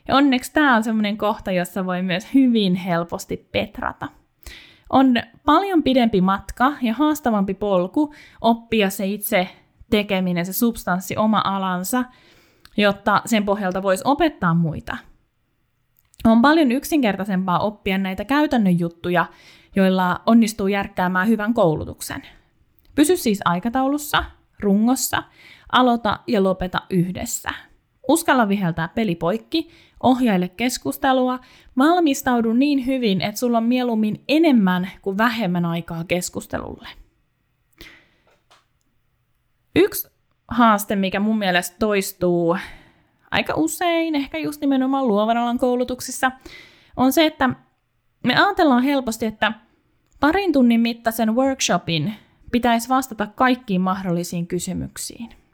Ja 0.07 0.15
onneksi 0.15 0.53
tämä 0.53 0.75
on 0.75 0.83
sellainen 0.83 1.17
kohta, 1.17 1.51
jossa 1.51 1.85
voi 1.85 2.01
myös 2.01 2.33
hyvin 2.33 2.75
helposti 2.75 3.49
petrata. 3.51 4.07
On 4.89 5.13
paljon 5.45 5.83
pidempi 5.83 6.21
matka 6.21 6.73
ja 6.81 6.93
haastavampi 6.93 7.53
polku 7.53 8.13
oppia 8.41 8.89
se 8.89 9.05
itse 9.05 9.47
tekeminen, 9.89 10.45
se 10.45 10.53
substanssi, 10.53 11.17
oma 11.17 11.41
alansa– 11.45 12.03
jotta 12.77 13.21
sen 13.25 13.45
pohjalta 13.45 13.83
voisi 13.83 14.03
opettaa 14.05 14.53
muita. 14.53 14.97
On 16.25 16.41
paljon 16.41 16.71
yksinkertaisempaa 16.71 17.59
oppia 17.59 17.97
näitä 17.97 18.25
käytännön 18.25 18.79
juttuja, 18.79 19.25
joilla 19.75 20.21
onnistuu 20.25 20.67
järkkäämään 20.67 21.27
hyvän 21.27 21.53
koulutuksen. 21.53 22.21
Pysy 22.95 23.17
siis 23.17 23.39
aikataulussa, 23.45 24.23
rungossa, 24.59 25.23
aloita 25.71 26.19
ja 26.27 26.43
lopeta 26.43 26.81
yhdessä. 26.89 27.49
Uskalla 28.07 28.49
viheltää 28.49 28.87
peli 28.87 29.15
poikki, 29.15 29.69
ohjaile 30.05 30.47
keskustelua, 30.47 31.39
valmistaudu 31.77 32.53
niin 32.53 32.85
hyvin, 32.85 33.21
että 33.21 33.39
sulla 33.39 33.57
on 33.57 33.63
mieluummin 33.63 34.23
enemmän 34.27 34.89
kuin 35.01 35.17
vähemmän 35.17 35.65
aikaa 35.65 36.03
keskustelulle. 36.03 36.87
Yksi 39.75 40.07
haaste, 40.47 40.95
mikä 40.95 41.19
mun 41.19 41.37
mielestä 41.37 41.75
toistuu 41.79 42.57
aika 43.31 43.53
usein, 43.55 44.15
ehkä 44.15 44.37
just 44.37 44.61
nimenomaan 44.61 45.07
luovan 45.07 45.37
alan 45.37 45.57
koulutuksissa, 45.57 46.31
on 46.97 47.13
se, 47.13 47.25
että 47.25 47.49
me 48.23 48.35
ajatellaan 48.35 48.83
helposti, 48.83 49.25
että 49.25 49.53
parin 50.19 50.51
tunnin 50.51 50.81
mittaisen 50.81 51.35
workshopin 51.35 52.13
pitäisi 52.51 52.89
vastata 52.89 53.27
kaikkiin 53.27 53.81
mahdollisiin 53.81 54.47
kysymyksiin. 54.47 55.44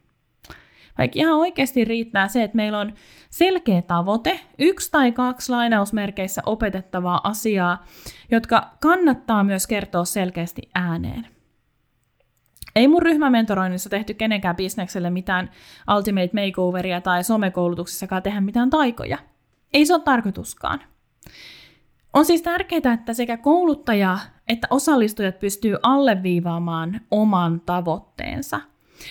Vaikka 0.98 1.20
ihan 1.20 1.34
oikeasti 1.34 1.86
riittää 1.86 2.28
se, 2.28 2.44
että 2.44 2.56
meillä 2.56 2.80
on 2.80 2.94
selkeä 3.30 3.82
tavoite, 3.82 4.40
yksi 4.60 4.92
tai 4.92 5.12
kaksi 5.12 5.52
lainausmerkeissä 5.52 6.42
opetettavaa 6.46 7.22
asiaa, 7.24 7.86
jotka 8.32 8.68
kannattaa 8.82 9.44
myös 9.44 9.68
kertoa 9.68 10.06
selkeästi 10.06 10.62
ääneen. 10.76 11.28
Ei 12.76 12.88
mun 12.88 13.02
ryhmämentoroinnissa 13.02 13.90
tehty 13.90 14.14
kenenkään 14.14 14.56
bisnekselle 14.56 15.10
mitään 15.10 15.52
ultimate 15.98 16.30
makeoveria 16.34 17.02
tai 17.02 17.24
somekoulutuksessakaan 17.24 18.24
tehdä 18.24 18.42
mitään 18.42 18.70
taikoja. 18.70 19.18
Ei 19.74 19.86
se 19.86 19.94
ole 19.94 20.02
tarkoituskaan. 20.02 20.80
On 22.14 22.26
siis 22.26 22.42
tärkeää, 22.42 22.94
että 22.94 23.14
sekä 23.14 23.38
kouluttaja 23.38 24.18
että 24.52 24.68
osallistujat 24.70 25.40
pystyy 25.40 25.78
alleviivaamaan 25.84 27.02
oman 27.12 27.62
tavoitteensa. 27.62 28.62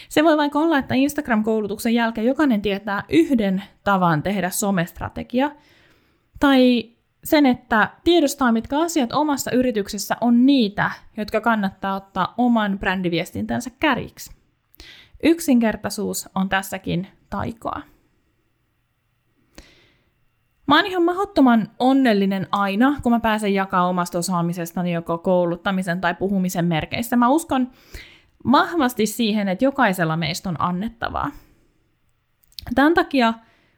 Se 0.09 0.25
voi 0.25 0.37
vaikka 0.37 0.59
olla, 0.59 0.79
että 0.79 0.95
Instagram-koulutuksen 0.95 1.95
jälkeen 1.95 2.27
jokainen 2.27 2.63
tietää 2.63 3.05
yhden 3.09 3.63
tavan 3.85 4.23
tehdä 4.23 4.51
somestrategia, 4.51 5.51
tai 6.41 6.91
sen, 7.25 7.47
että 7.47 7.91
tiedostaa, 8.05 8.53
mitkä 8.53 8.79
asiat 8.79 9.13
omassa 9.13 9.51
yrityksessä 9.51 10.17
on 10.21 10.47
niitä, 10.47 10.91
jotka 11.17 11.41
kannattaa 11.41 11.97
ottaa 11.97 12.35
oman 12.39 12.79
brändiviestintänsä 12.79 13.71
kärjiksi. 13.81 14.33
Yksinkertaisuus 15.23 16.29
on 16.35 16.49
tässäkin 16.49 17.07
taikoa. 17.31 17.81
Mä 20.67 20.77
oon 20.77 20.87
ihan 20.87 21.05
mahdottoman 21.05 21.69
onnellinen 21.79 22.47
aina, 22.53 22.97
kun 23.03 23.13
mä 23.13 23.21
pääsen 23.21 23.55
jakaa 23.55 23.89
omasta 23.89 24.19
osaamisestani 24.19 24.93
joko 24.93 25.19
kouluttamisen 25.19 26.01
tai 26.01 26.15
puhumisen 26.15 26.65
merkeissä. 26.65 27.17
Mä 27.17 27.29
uskon 27.29 27.71
vahvasti 28.53 29.07
siihen, 29.07 29.49
että 29.49 29.65
jokaisella 29.65 30.17
meistä 30.17 30.49
on 30.49 30.57
annettavaa. 30.61 31.31
Tämän 32.75 32.95
takia 32.95 33.35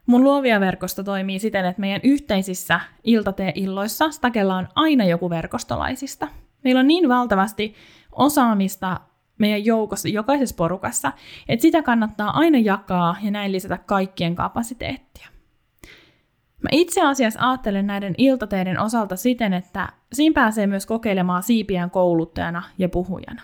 Mun 0.07 0.25
luovia 0.25 0.61
verkosto 0.61 1.05
toimii 1.05 1.39
siten, 1.39 1.65
että 1.65 1.81
meidän 1.81 2.01
yhteisissä 2.05 2.81
iltateilloissa 3.05 4.11
Stakella 4.11 4.57
on 4.57 4.69
aina 4.75 5.05
joku 5.05 5.31
verkostolaisista. 5.31 6.29
Meillä 6.65 6.81
on 6.81 6.87
niin 6.87 7.09
valtavasti 7.09 7.75
osaamista 8.13 9.01
meidän 9.39 9.65
joukossa, 9.65 10.09
jokaisessa 10.09 10.57
porukassa, 10.57 11.13
että 11.49 11.63
sitä 11.63 11.83
kannattaa 11.83 12.39
aina 12.39 12.59
jakaa 12.59 13.17
ja 13.23 13.31
näin 13.31 13.53
lisätä 13.53 13.79
kaikkien 13.79 14.35
kapasiteettia. 14.35 15.29
Mä 16.63 16.69
itse 16.73 17.03
asiassa 17.03 17.51
ajattelen 17.51 17.87
näiden 17.87 18.15
iltateiden 18.19 18.81
osalta 18.81 19.17
siten, 19.17 19.53
että 19.53 19.89
siinä 20.13 20.35
pääsee 20.35 20.67
myös 20.67 20.87
kokeilemaan 20.87 21.43
siipiään 21.43 21.91
kouluttajana 21.91 22.63
ja 22.79 22.89
puhujana. 22.89 23.43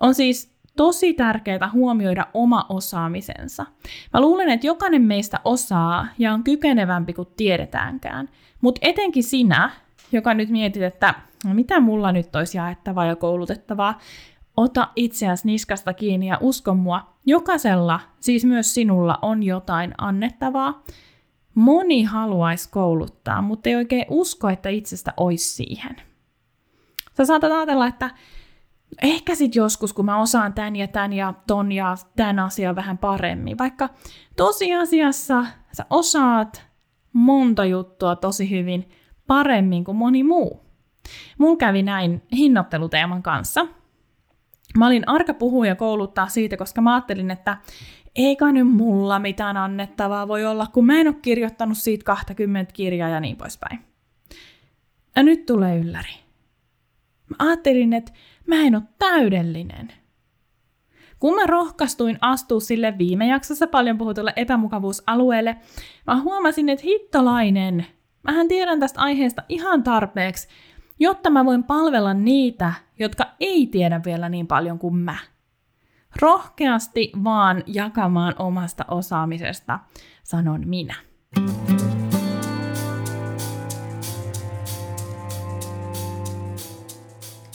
On 0.00 0.14
siis 0.14 0.52
tosi 0.76 1.14
tärkeää 1.14 1.70
huomioida 1.72 2.26
oma 2.34 2.66
osaamisensa. 2.68 3.66
Mä 4.12 4.20
luulen, 4.20 4.48
että 4.48 4.66
jokainen 4.66 5.02
meistä 5.02 5.40
osaa 5.44 6.06
ja 6.18 6.32
on 6.32 6.44
kykenevämpi 6.44 7.12
kuin 7.12 7.28
tiedetäänkään. 7.36 8.28
Mutta 8.60 8.80
etenkin 8.82 9.24
sinä, 9.24 9.70
joka 10.12 10.34
nyt 10.34 10.48
mietit, 10.48 10.82
että 10.82 11.14
no 11.44 11.54
mitä 11.54 11.80
mulla 11.80 12.12
nyt 12.12 12.36
olisi 12.36 12.58
jaettavaa 12.58 13.06
ja 13.06 13.16
koulutettavaa, 13.16 13.98
ota 14.56 14.88
itseäsi 14.96 15.46
niskasta 15.46 15.94
kiinni 15.94 16.26
ja 16.26 16.38
usko 16.40 16.74
mua, 16.74 17.12
jokaisella, 17.26 18.00
siis 18.20 18.44
myös 18.44 18.74
sinulla, 18.74 19.18
on 19.22 19.42
jotain 19.42 19.94
annettavaa. 19.98 20.82
Moni 21.54 22.04
haluaisi 22.04 22.70
kouluttaa, 22.70 23.42
mutta 23.42 23.68
ei 23.68 23.74
oikein 23.74 24.06
usko, 24.08 24.48
että 24.48 24.68
itsestä 24.68 25.14
olisi 25.16 25.48
siihen. 25.48 25.96
Sä 27.16 27.24
saatat 27.24 27.52
ajatella, 27.52 27.86
että 27.86 28.10
ehkä 29.02 29.34
sitten 29.34 29.60
joskus, 29.60 29.92
kun 29.92 30.04
mä 30.04 30.20
osaan 30.20 30.52
tämän 30.52 30.76
ja 30.76 30.88
tämän 30.88 31.12
ja 31.12 31.34
ton 31.46 31.72
ja 31.72 31.94
tämän 32.16 32.38
asian 32.38 32.76
vähän 32.76 32.98
paremmin. 32.98 33.58
Vaikka 33.58 33.88
tosiasiassa 34.36 35.46
sä 35.72 35.86
osaat 35.90 36.66
monta 37.12 37.64
juttua 37.64 38.16
tosi 38.16 38.50
hyvin 38.50 38.88
paremmin 39.26 39.84
kuin 39.84 39.96
moni 39.96 40.24
muu. 40.24 40.60
Mulla 41.38 41.56
kävi 41.56 41.82
näin 41.82 42.22
hinnoitteluteeman 42.36 43.22
kanssa. 43.22 43.66
Mä 44.78 44.86
olin 44.86 45.08
arka 45.08 45.34
puhuja 45.34 45.76
kouluttaa 45.76 46.28
siitä, 46.28 46.56
koska 46.56 46.80
mä 46.80 46.94
ajattelin, 46.94 47.30
että 47.30 47.56
eikä 48.16 48.52
nyt 48.52 48.68
mulla 48.68 49.18
mitään 49.18 49.56
annettavaa 49.56 50.28
voi 50.28 50.44
olla, 50.44 50.66
kun 50.66 50.86
mä 50.86 51.00
en 51.00 51.08
ole 51.08 51.16
kirjoittanut 51.22 51.78
siitä 51.78 52.04
20 52.04 52.72
kirjaa 52.72 53.08
ja 53.08 53.20
niin 53.20 53.36
poispäin. 53.36 53.78
Ja 55.16 55.22
nyt 55.22 55.46
tulee 55.46 55.78
ylläri. 55.78 56.12
Mä 57.30 57.36
ajattelin, 57.38 57.92
että 57.92 58.12
mä 58.46 58.56
en 58.56 58.74
ole 58.74 58.82
täydellinen. 58.98 59.92
Kun 61.18 61.34
mä 61.34 61.46
rohkastuin 61.46 62.18
astua 62.20 62.60
sille 62.60 62.98
viime 62.98 63.26
jaksossa 63.26 63.66
paljon 63.66 63.98
puhutulle 63.98 64.32
epämukavuusalueelle, 64.36 65.56
mä 66.06 66.20
huomasin, 66.20 66.68
että 66.68 66.84
hittolainen, 66.84 67.86
mähän 68.22 68.48
tiedän 68.48 68.80
tästä 68.80 69.00
aiheesta 69.00 69.42
ihan 69.48 69.82
tarpeeksi, 69.82 70.48
jotta 70.98 71.30
mä 71.30 71.44
voin 71.44 71.64
palvella 71.64 72.14
niitä, 72.14 72.72
jotka 72.98 73.24
ei 73.40 73.66
tiedä 73.66 74.00
vielä 74.04 74.28
niin 74.28 74.46
paljon 74.46 74.78
kuin 74.78 74.96
mä. 74.96 75.16
Rohkeasti 76.22 77.12
vaan 77.24 77.62
jakamaan 77.66 78.34
omasta 78.38 78.84
osaamisesta, 78.88 79.78
sanon 80.22 80.68
minä. 80.68 80.94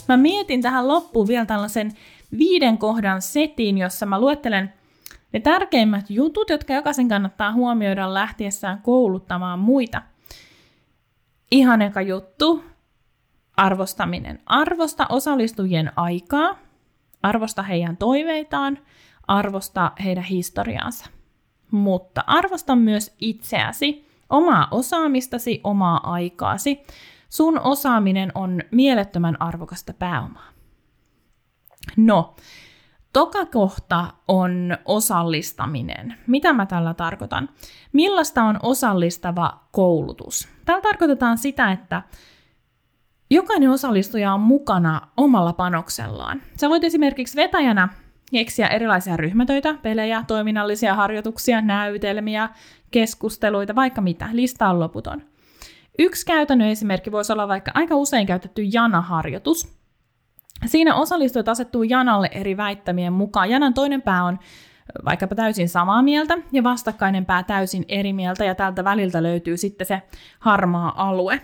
Mä 0.08 0.18
mietin 0.18 0.62
tähän 0.62 0.88
loppuun 0.88 1.28
vielä 1.28 1.46
tällaisen 1.46 1.92
viiden 2.38 2.78
kohdan 2.78 3.22
setin, 3.22 3.78
jossa 3.78 4.06
mä 4.06 4.20
luettelen 4.20 4.74
ne 5.34 5.40
tärkeimmät 5.40 6.10
jutut, 6.10 6.50
jotka 6.50 6.74
jokaisen 6.74 7.08
kannattaa 7.08 7.54
huomioida 7.54 8.14
lähtiessään 8.14 8.82
kouluttamaan 8.82 9.60
muita. 9.60 10.02
Ihan 11.52 11.82
eka 11.82 12.02
juttu, 12.02 12.64
arvostaminen. 13.58 14.40
Arvosta 14.46 15.06
osallistujien 15.10 15.92
aikaa, 15.96 16.58
arvosta 17.24 17.64
heidän 17.64 17.98
toiveitaan, 17.98 18.80
arvosta 19.28 19.92
heidän 20.04 20.24
historiaansa. 20.24 21.06
Mutta 21.72 22.24
arvosta 22.28 22.76
myös 22.76 23.16
itseäsi, 23.20 24.08
omaa 24.30 24.68
osaamistasi, 24.72 25.62
omaa 25.64 26.12
aikaasi. 26.12 26.80
Sun 27.30 27.60
osaaminen 27.60 28.32
on 28.36 28.62
mielettömän 28.72 29.42
arvokasta 29.42 29.94
pääomaa. 29.94 30.50
No, 31.98 32.36
toka 33.14 33.46
kohta 33.46 34.14
on 34.28 34.78
osallistaminen. 34.86 36.18
Mitä 36.28 36.54
mä 36.54 36.66
tällä 36.66 36.94
tarkoitan? 36.94 37.50
Millaista 37.94 38.44
on 38.44 38.60
osallistava 38.64 39.60
koulutus? 39.72 40.48
Tällä 40.66 40.82
tarkoitetaan 40.82 41.38
sitä, 41.38 41.72
että 41.72 42.02
jokainen 43.30 43.70
osallistuja 43.70 44.34
on 44.34 44.40
mukana 44.40 45.02
omalla 45.18 45.54
panoksellaan. 45.54 46.42
Sä 46.58 46.70
voit 46.70 46.84
esimerkiksi 46.84 47.36
vetäjänä 47.36 47.90
keksiä 48.32 48.68
erilaisia 48.68 49.18
ryhmätöitä, 49.18 49.74
pelejä, 49.74 50.24
toiminnallisia 50.28 50.96
harjoituksia, 50.96 51.62
näytelmiä, 51.62 52.50
keskusteluita, 52.92 53.76
vaikka 53.76 54.02
mitä. 54.02 54.30
Lista 54.32 54.70
on 54.70 54.80
loputon. 54.80 55.22
Yksi 56.00 56.26
käytännön 56.26 56.68
esimerkki 56.68 57.12
voisi 57.12 57.34
olla 57.34 57.48
vaikka 57.48 57.72
aika 57.74 57.96
usein 57.96 58.28
käytetty 58.28 58.64
janaharjoitus. 58.64 59.78
Siinä 60.66 60.96
osallistujat 60.96 61.50
asettuu 61.50 61.84
janalle 61.84 62.30
eri 62.32 62.58
väittämien 62.58 63.14
mukaan. 63.14 63.50
Janan 63.50 63.74
toinen 63.74 64.02
pää 64.02 64.24
on 64.24 64.40
vaikkapa 65.06 65.36
täysin 65.36 65.70
samaa 65.70 66.02
mieltä 66.02 66.38
ja 66.52 66.64
vastakkainen 66.64 67.26
pää 67.26 67.44
täysin 67.44 67.86
eri 67.88 68.14
mieltä 68.14 68.46
ja 68.46 68.56
tältä 68.56 68.84
väliltä 68.84 69.24
löytyy 69.24 69.58
sitten 69.58 69.88
se 69.88 70.02
harmaa 70.40 71.08
alue. 71.08 71.42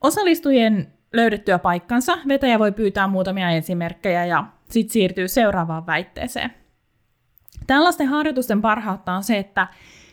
Osallistujien 0.00 0.92
löydettyä 1.12 1.58
paikkansa 1.58 2.18
vetäjä 2.28 2.58
voi 2.58 2.72
pyytää 2.72 3.06
muutamia 3.06 3.50
esimerkkejä 3.50 4.24
ja 4.26 4.44
sitten 4.70 4.92
siirtyy 4.92 5.28
seuraavaan 5.28 5.86
väitteeseen. 5.86 6.54
Tällaisten 7.66 8.06
harjoitusten 8.06 8.62
parhautta 8.62 9.12
on 9.12 9.22
se, 9.22 9.38
että 9.38 9.66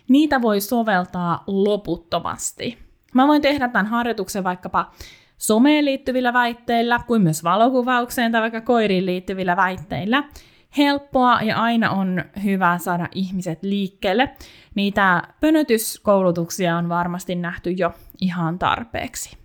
niitä 0.10 0.42
voi 0.42 0.62
soveltaa 0.62 1.44
loputtomasti. 1.48 2.89
Mä 3.14 3.28
voin 3.28 3.42
tehdä 3.42 3.68
tämän 3.68 3.86
harjoituksen 3.86 4.44
vaikkapa 4.44 4.92
someen 5.38 5.86
liittyvillä 5.86 6.34
väitteillä, 6.34 7.00
kuin 7.08 7.22
myös 7.22 7.44
valokuvaukseen 7.44 8.32
tai 8.32 8.42
vaikka 8.42 8.62
koiriin 8.62 9.06
liittyvillä 9.06 9.56
väitteillä. 9.56 10.24
Helppoa 10.78 11.42
ja 11.42 11.62
aina 11.62 11.92
on 11.92 12.24
hyvä 12.44 12.78
saada 12.78 13.08
ihmiset 13.16 13.64
liikkeelle. 13.64 14.30
Niitä 14.76 15.24
pönötyskoulutuksia 15.40 16.78
on 16.78 16.90
varmasti 16.90 17.36
nähty 17.36 17.72
jo 17.72 17.94
ihan 18.22 18.60
tarpeeksi. 18.60 19.38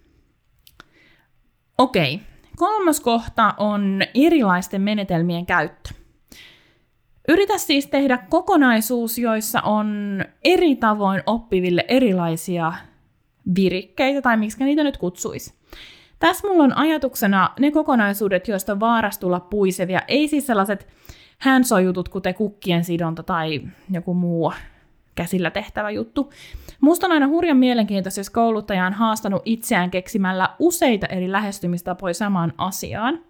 Okei, 1.79 2.21
kolmas 2.57 3.01
kohta 3.01 3.55
on 3.59 4.01
erilaisten 4.15 4.83
menetelmien 4.83 5.47
käyttö. 5.47 5.91
Yritä 7.29 7.59
siis 7.59 7.87
tehdä 7.87 8.19
kokonaisuus, 8.31 9.19
joissa 9.19 9.61
on 9.61 10.19
eri 10.45 10.77
tavoin 10.77 11.23
oppiville 11.27 11.85
erilaisia 11.89 12.73
virikkeitä, 13.57 14.23
tai 14.23 14.37
miksi 14.37 14.65
niitä 14.65 14.85
nyt 14.85 14.97
kutsuisi. 14.97 15.55
Tässä 16.19 16.49
mulla 16.49 16.65
on 16.65 16.77
ajatuksena 16.77 17.51
ne 17.61 17.71
kokonaisuudet, 17.71 18.49
joista 18.49 18.73
on 18.73 18.81
vaaras 18.81 19.19
tulla 19.19 19.41
puisevia, 19.41 20.01
ei 20.09 20.29
siis 20.29 20.47
sellaiset 20.47 20.89
hands 21.39 21.71
kuten 22.11 22.35
kukkien 22.35 22.85
sidonta 22.85 23.23
tai 23.23 23.61
joku 23.91 24.15
muu 24.15 24.53
käsillä 25.15 25.51
tehtävä 25.51 25.91
juttu. 25.91 26.33
Musta 26.81 27.07
on 27.07 27.13
aina 27.13 27.29
hurjan 27.29 27.57
mielenkiintoista, 27.57 28.21
jos 28.21 28.31
kouluttaja 28.31 28.87
on 28.87 28.93
haastanut 28.93 29.43
itseään 29.45 29.91
keksimällä 29.91 30.49
useita 30.59 31.07
eri 31.07 31.33
lähestymistapoja 31.33 32.15
samaan 32.15 32.53
asiaan. 32.59 33.21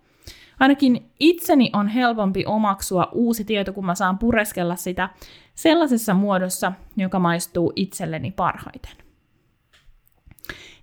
Ainakin 0.60 1.10
itseni 1.20 1.70
on 1.72 1.88
helpompi 1.88 2.44
omaksua 2.46 3.08
uusi 3.12 3.44
tieto, 3.44 3.72
kun 3.72 3.86
mä 3.86 3.94
saan 3.94 4.18
pureskella 4.18 4.76
sitä 4.76 5.08
sellaisessa 5.54 6.14
muodossa, 6.14 6.72
joka 6.96 7.18
maistuu 7.18 7.72
itselleni 7.76 8.30
parhaiten. 8.30 9.03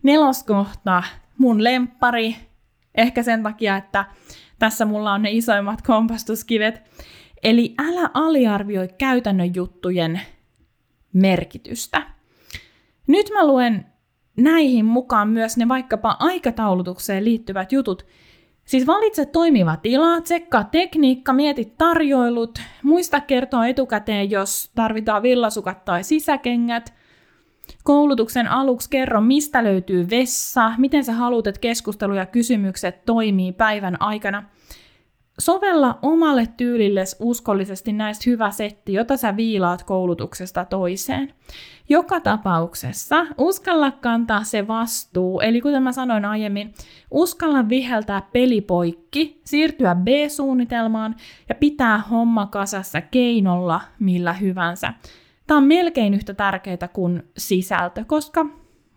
Neloskohta, 0.04 1.04
mun 1.38 1.64
lempari, 1.64 2.36
ehkä 2.96 3.24
sen 3.24 3.44
takia, 3.44 3.78
että 3.78 4.06
tässä 4.60 4.86
mulla 4.86 5.14
on 5.14 5.22
ne 5.22 5.32
isoimmat 5.32 5.82
kompastuskivet. 5.82 6.82
Eli 7.44 7.76
älä 7.80 8.10
aliarvioi 8.14 8.88
käytännön 8.98 9.56
juttujen 9.56 10.22
merkitystä. 11.14 12.02
Nyt 13.08 13.30
mä 13.34 13.48
luen 13.48 13.86
näihin 14.38 14.86
mukaan 14.86 15.30
myös 15.30 15.58
ne 15.58 15.68
vaikkapa 15.68 16.18
aikataulutukseen 16.20 17.26
liittyvät 17.26 17.72
jutut. 17.72 18.06
Siis 18.66 18.88
valitse 18.88 19.26
toimiva 19.26 19.78
tila, 19.78 20.22
tsekkaa 20.22 20.64
tekniikka, 20.64 21.34
mieti 21.34 21.74
tarjoilut, 21.78 22.62
muista 22.84 23.20
kertoa 23.20 23.68
etukäteen, 23.68 24.32
jos 24.32 24.72
tarvitaan 24.76 25.24
villasukat 25.24 25.86
tai 25.86 26.04
sisäkengät. 26.04 27.01
Koulutuksen 27.84 28.48
aluksi 28.48 28.90
kerro, 28.90 29.22
mistä 29.22 29.64
löytyy 29.64 30.10
vessa, 30.10 30.72
miten 30.78 31.04
sä 31.04 31.14
haluat, 31.14 31.48
että 31.48 31.62
keskustelu 31.62 32.14
ja 32.14 32.26
kysymykset 32.26 33.06
toimii 33.06 33.52
päivän 33.52 34.02
aikana– 34.02 34.44
Sovella 35.42 36.00
omalle 36.02 36.48
tyylilles 36.58 37.16
uskollisesti 37.20 37.94
näistä 37.94 38.30
hyvä 38.30 38.52
setti, 38.52 38.94
jota 38.94 39.18
sä 39.18 39.36
viilaat 39.36 39.84
koulutuksesta 39.84 40.66
toiseen. 40.66 41.34
Joka 41.90 42.20
tapauksessa 42.20 43.26
uskalla 43.38 43.92
kantaa 43.92 44.44
se 44.44 44.68
vastuu, 44.68 45.40
eli 45.40 45.62
kuten 45.62 45.84
mä 45.84 45.92
sanoin 45.92 46.26
aiemmin, 46.26 46.74
uskalla 47.12 47.70
viheltää 47.70 48.22
pelipoikki, 48.34 49.42
siirtyä 49.46 49.96
B-suunnitelmaan 49.96 51.16
ja 51.50 51.56
pitää 51.56 51.98
homma 51.98 52.46
kasassa 52.46 53.02
keinolla 53.02 53.82
millä 54.00 54.34
hyvänsä. 54.34 54.94
Tämä 55.48 55.58
on 55.58 55.64
melkein 55.64 56.14
yhtä 56.14 56.34
tärkeää 56.34 56.88
kuin 56.94 57.24
sisältö, 57.38 58.06
koska 58.08 58.46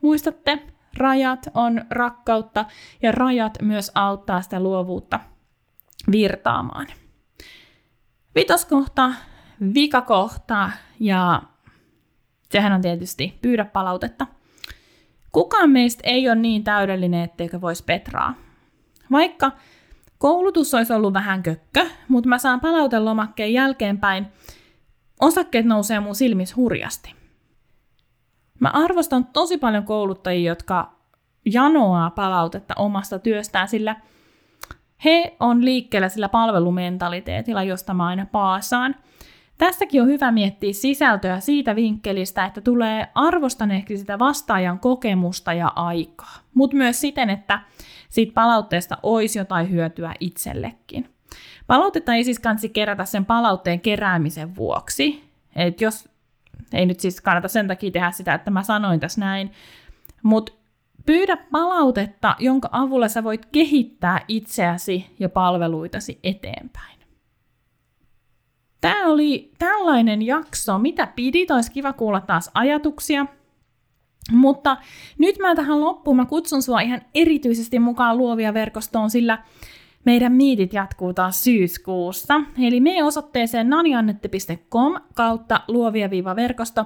muistatte, 0.01 0.63
rajat 0.97 1.47
on 1.55 1.85
rakkautta 1.91 2.65
ja 3.03 3.13
rajat 3.13 3.59
myös 3.63 3.91
auttaa 3.95 4.43
sitä 4.43 4.61
luovuutta 4.61 5.21
virtaamaan. 6.13 6.87
Vitoskohta, 8.35 9.13
vikakohta 9.75 10.71
ja 11.01 11.43
sehän 12.51 12.73
on 12.73 12.81
tietysti 12.81 13.39
pyydä 13.43 13.65
palautetta. 13.65 14.27
Kukaan 15.33 15.71
meistä 15.71 16.01
ei 16.05 16.29
ole 16.29 16.35
niin 16.35 16.65
täydellinen, 16.65 17.25
etteikö 17.25 17.61
voisi 17.61 17.85
petraa. 17.85 18.35
Vaikka 19.11 19.53
koulutus 20.19 20.75
olisi 20.75 20.93
ollut 20.93 21.13
vähän 21.15 21.43
kökkö, 21.43 21.87
mutta 22.09 22.29
mä 22.29 22.39
saan 22.39 22.61
palautelomakkeen 22.61 23.53
jälkeenpäin, 23.53 24.27
osakkeet 25.25 25.67
nousee 25.67 26.01
mun 26.01 26.15
silmissä 26.15 26.57
hurjasti. 26.57 27.15
Mä 28.61 28.71
arvostan 28.75 29.27
tosi 29.27 29.59
paljon 29.59 29.85
kouluttajia, 29.85 30.51
jotka 30.51 30.93
janoaa 31.45 32.11
palautetta 32.11 32.75
omasta 32.77 33.19
työstään, 33.19 33.69
sillä– 33.69 33.97
he 35.05 35.37
on 35.41 35.65
liikkeellä 35.65 36.09
sillä 36.09 36.29
palvelumentaliteetilla, 36.29 37.63
josta 37.63 37.95
mä 37.95 38.07
aina 38.07 38.27
paasaan. 38.27 38.97
Tässäkin 39.59 40.03
on 40.03 40.09
hyvä 40.09 40.33
miettiä 40.33 40.73
sisältöä 40.73 41.41
siitä 41.41 41.77
vinkkelistä, 41.77 42.45
että 42.45 42.61
tulee 42.61 43.09
arvostaneeksi 43.15 43.97
sitä 43.97 44.19
vastaajan 44.19 44.79
kokemusta 44.79 45.53
ja 45.53 45.73
aikaa, 45.77 46.37
mutta 46.55 46.77
myös 46.77 47.01
siten, 47.01 47.31
että 47.31 47.61
siitä 48.09 48.33
palautteesta 48.35 48.99
olisi 49.03 49.39
jotain 49.39 49.71
hyötyä 49.71 50.15
itsellekin. 50.21 51.14
Palautetta 51.67 52.15
ei 52.15 52.25
siis 52.25 52.39
kansi 52.39 52.69
kerätä 52.69 53.05
sen 53.05 53.25
palautteen 53.25 53.81
keräämisen 53.81 54.57
vuoksi. 54.57 55.25
Et 55.57 55.81
jos, 55.81 56.09
ei 56.73 56.87
nyt 56.87 57.01
siis 57.01 57.21
kannata 57.21 57.49
sen 57.49 57.69
takia 57.69 57.91
tehdä 57.91 58.11
sitä, 58.11 58.35
että 58.35 58.51
mä 58.51 58.63
sanoin 58.63 59.01
tässä 59.01 59.21
näin, 59.21 59.53
mutta 60.23 60.53
Pyydä 61.07 61.37
palautetta, 61.37 62.37
jonka 62.39 62.69
avulla 62.73 63.09
sä 63.09 63.25
voit 63.25 63.47
kehittää 63.47 64.21
itseäsi 64.29 65.07
ja 65.19 65.29
palveluitasi 65.29 66.19
eteenpäin. 66.23 66.99
Tämä 68.81 69.07
oli 69.07 69.53
tällainen 69.59 70.23
jakso. 70.23 70.79
Mitä 70.79 71.07
pidit? 71.07 71.51
Olisi 71.51 71.73
kiva 71.73 71.93
kuulla 71.93 72.21
taas 72.21 72.51
ajatuksia. 72.55 73.27
Mutta 74.33 74.77
nyt 75.19 75.39
mä 75.39 75.55
tähän 75.55 75.81
loppuun 75.81 76.17
mä 76.17 76.25
kutsun 76.25 76.63
sua 76.63 76.81
ihan 76.81 77.03
erityisesti 77.15 77.79
mukaan 77.79 78.19
luovia 78.19 78.55
verkostoon, 78.55 79.11
sillä 79.11 79.39
meidän 80.05 80.33
miitit 80.33 80.73
jatkuu 80.73 81.15
taas 81.15 81.45
syyskuussa. 81.45 82.41
Eli 82.59 82.81
mene 82.81 83.05
osoitteeseen 83.05 83.71
naniannette.com 83.71 85.01
kautta 85.15 85.61
luovia-verkosto. 85.69 86.85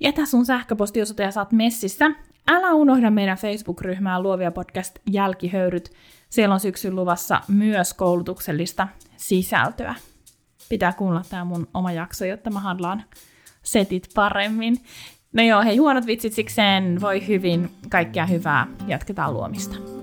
Jätä 0.00 0.26
sun 0.26 0.46
sähköpostiosoite 0.46 1.22
ja 1.22 1.30
saat 1.30 1.52
messissä. 1.52 2.10
Älä 2.48 2.72
unohda 2.72 3.10
meidän 3.10 3.38
Facebook-ryhmää 3.38 4.22
Luovia 4.22 4.50
podcast 4.50 4.98
jälkihöyryt. 5.10 5.90
Siellä 6.30 6.52
on 6.54 6.60
syksyn 6.60 6.96
luvassa 6.96 7.40
myös 7.48 7.94
koulutuksellista 7.94 8.88
sisältöä. 9.16 9.94
Pitää 10.68 10.92
kuulla 10.92 11.22
tämä 11.30 11.44
mun 11.44 11.68
oma 11.74 11.92
jakso, 11.92 12.24
jotta 12.24 12.50
mä 12.50 12.60
handlaan 12.60 13.04
setit 13.62 14.08
paremmin. 14.14 14.76
No 15.32 15.42
joo, 15.42 15.62
hei 15.62 15.76
huonot 15.76 16.06
vitsit 16.06 16.32
sikseen, 16.32 17.00
voi 17.00 17.26
hyvin, 17.26 17.70
kaikkea 17.88 18.26
hyvää, 18.26 18.66
jatketaan 18.86 19.34
luomista. 19.34 19.97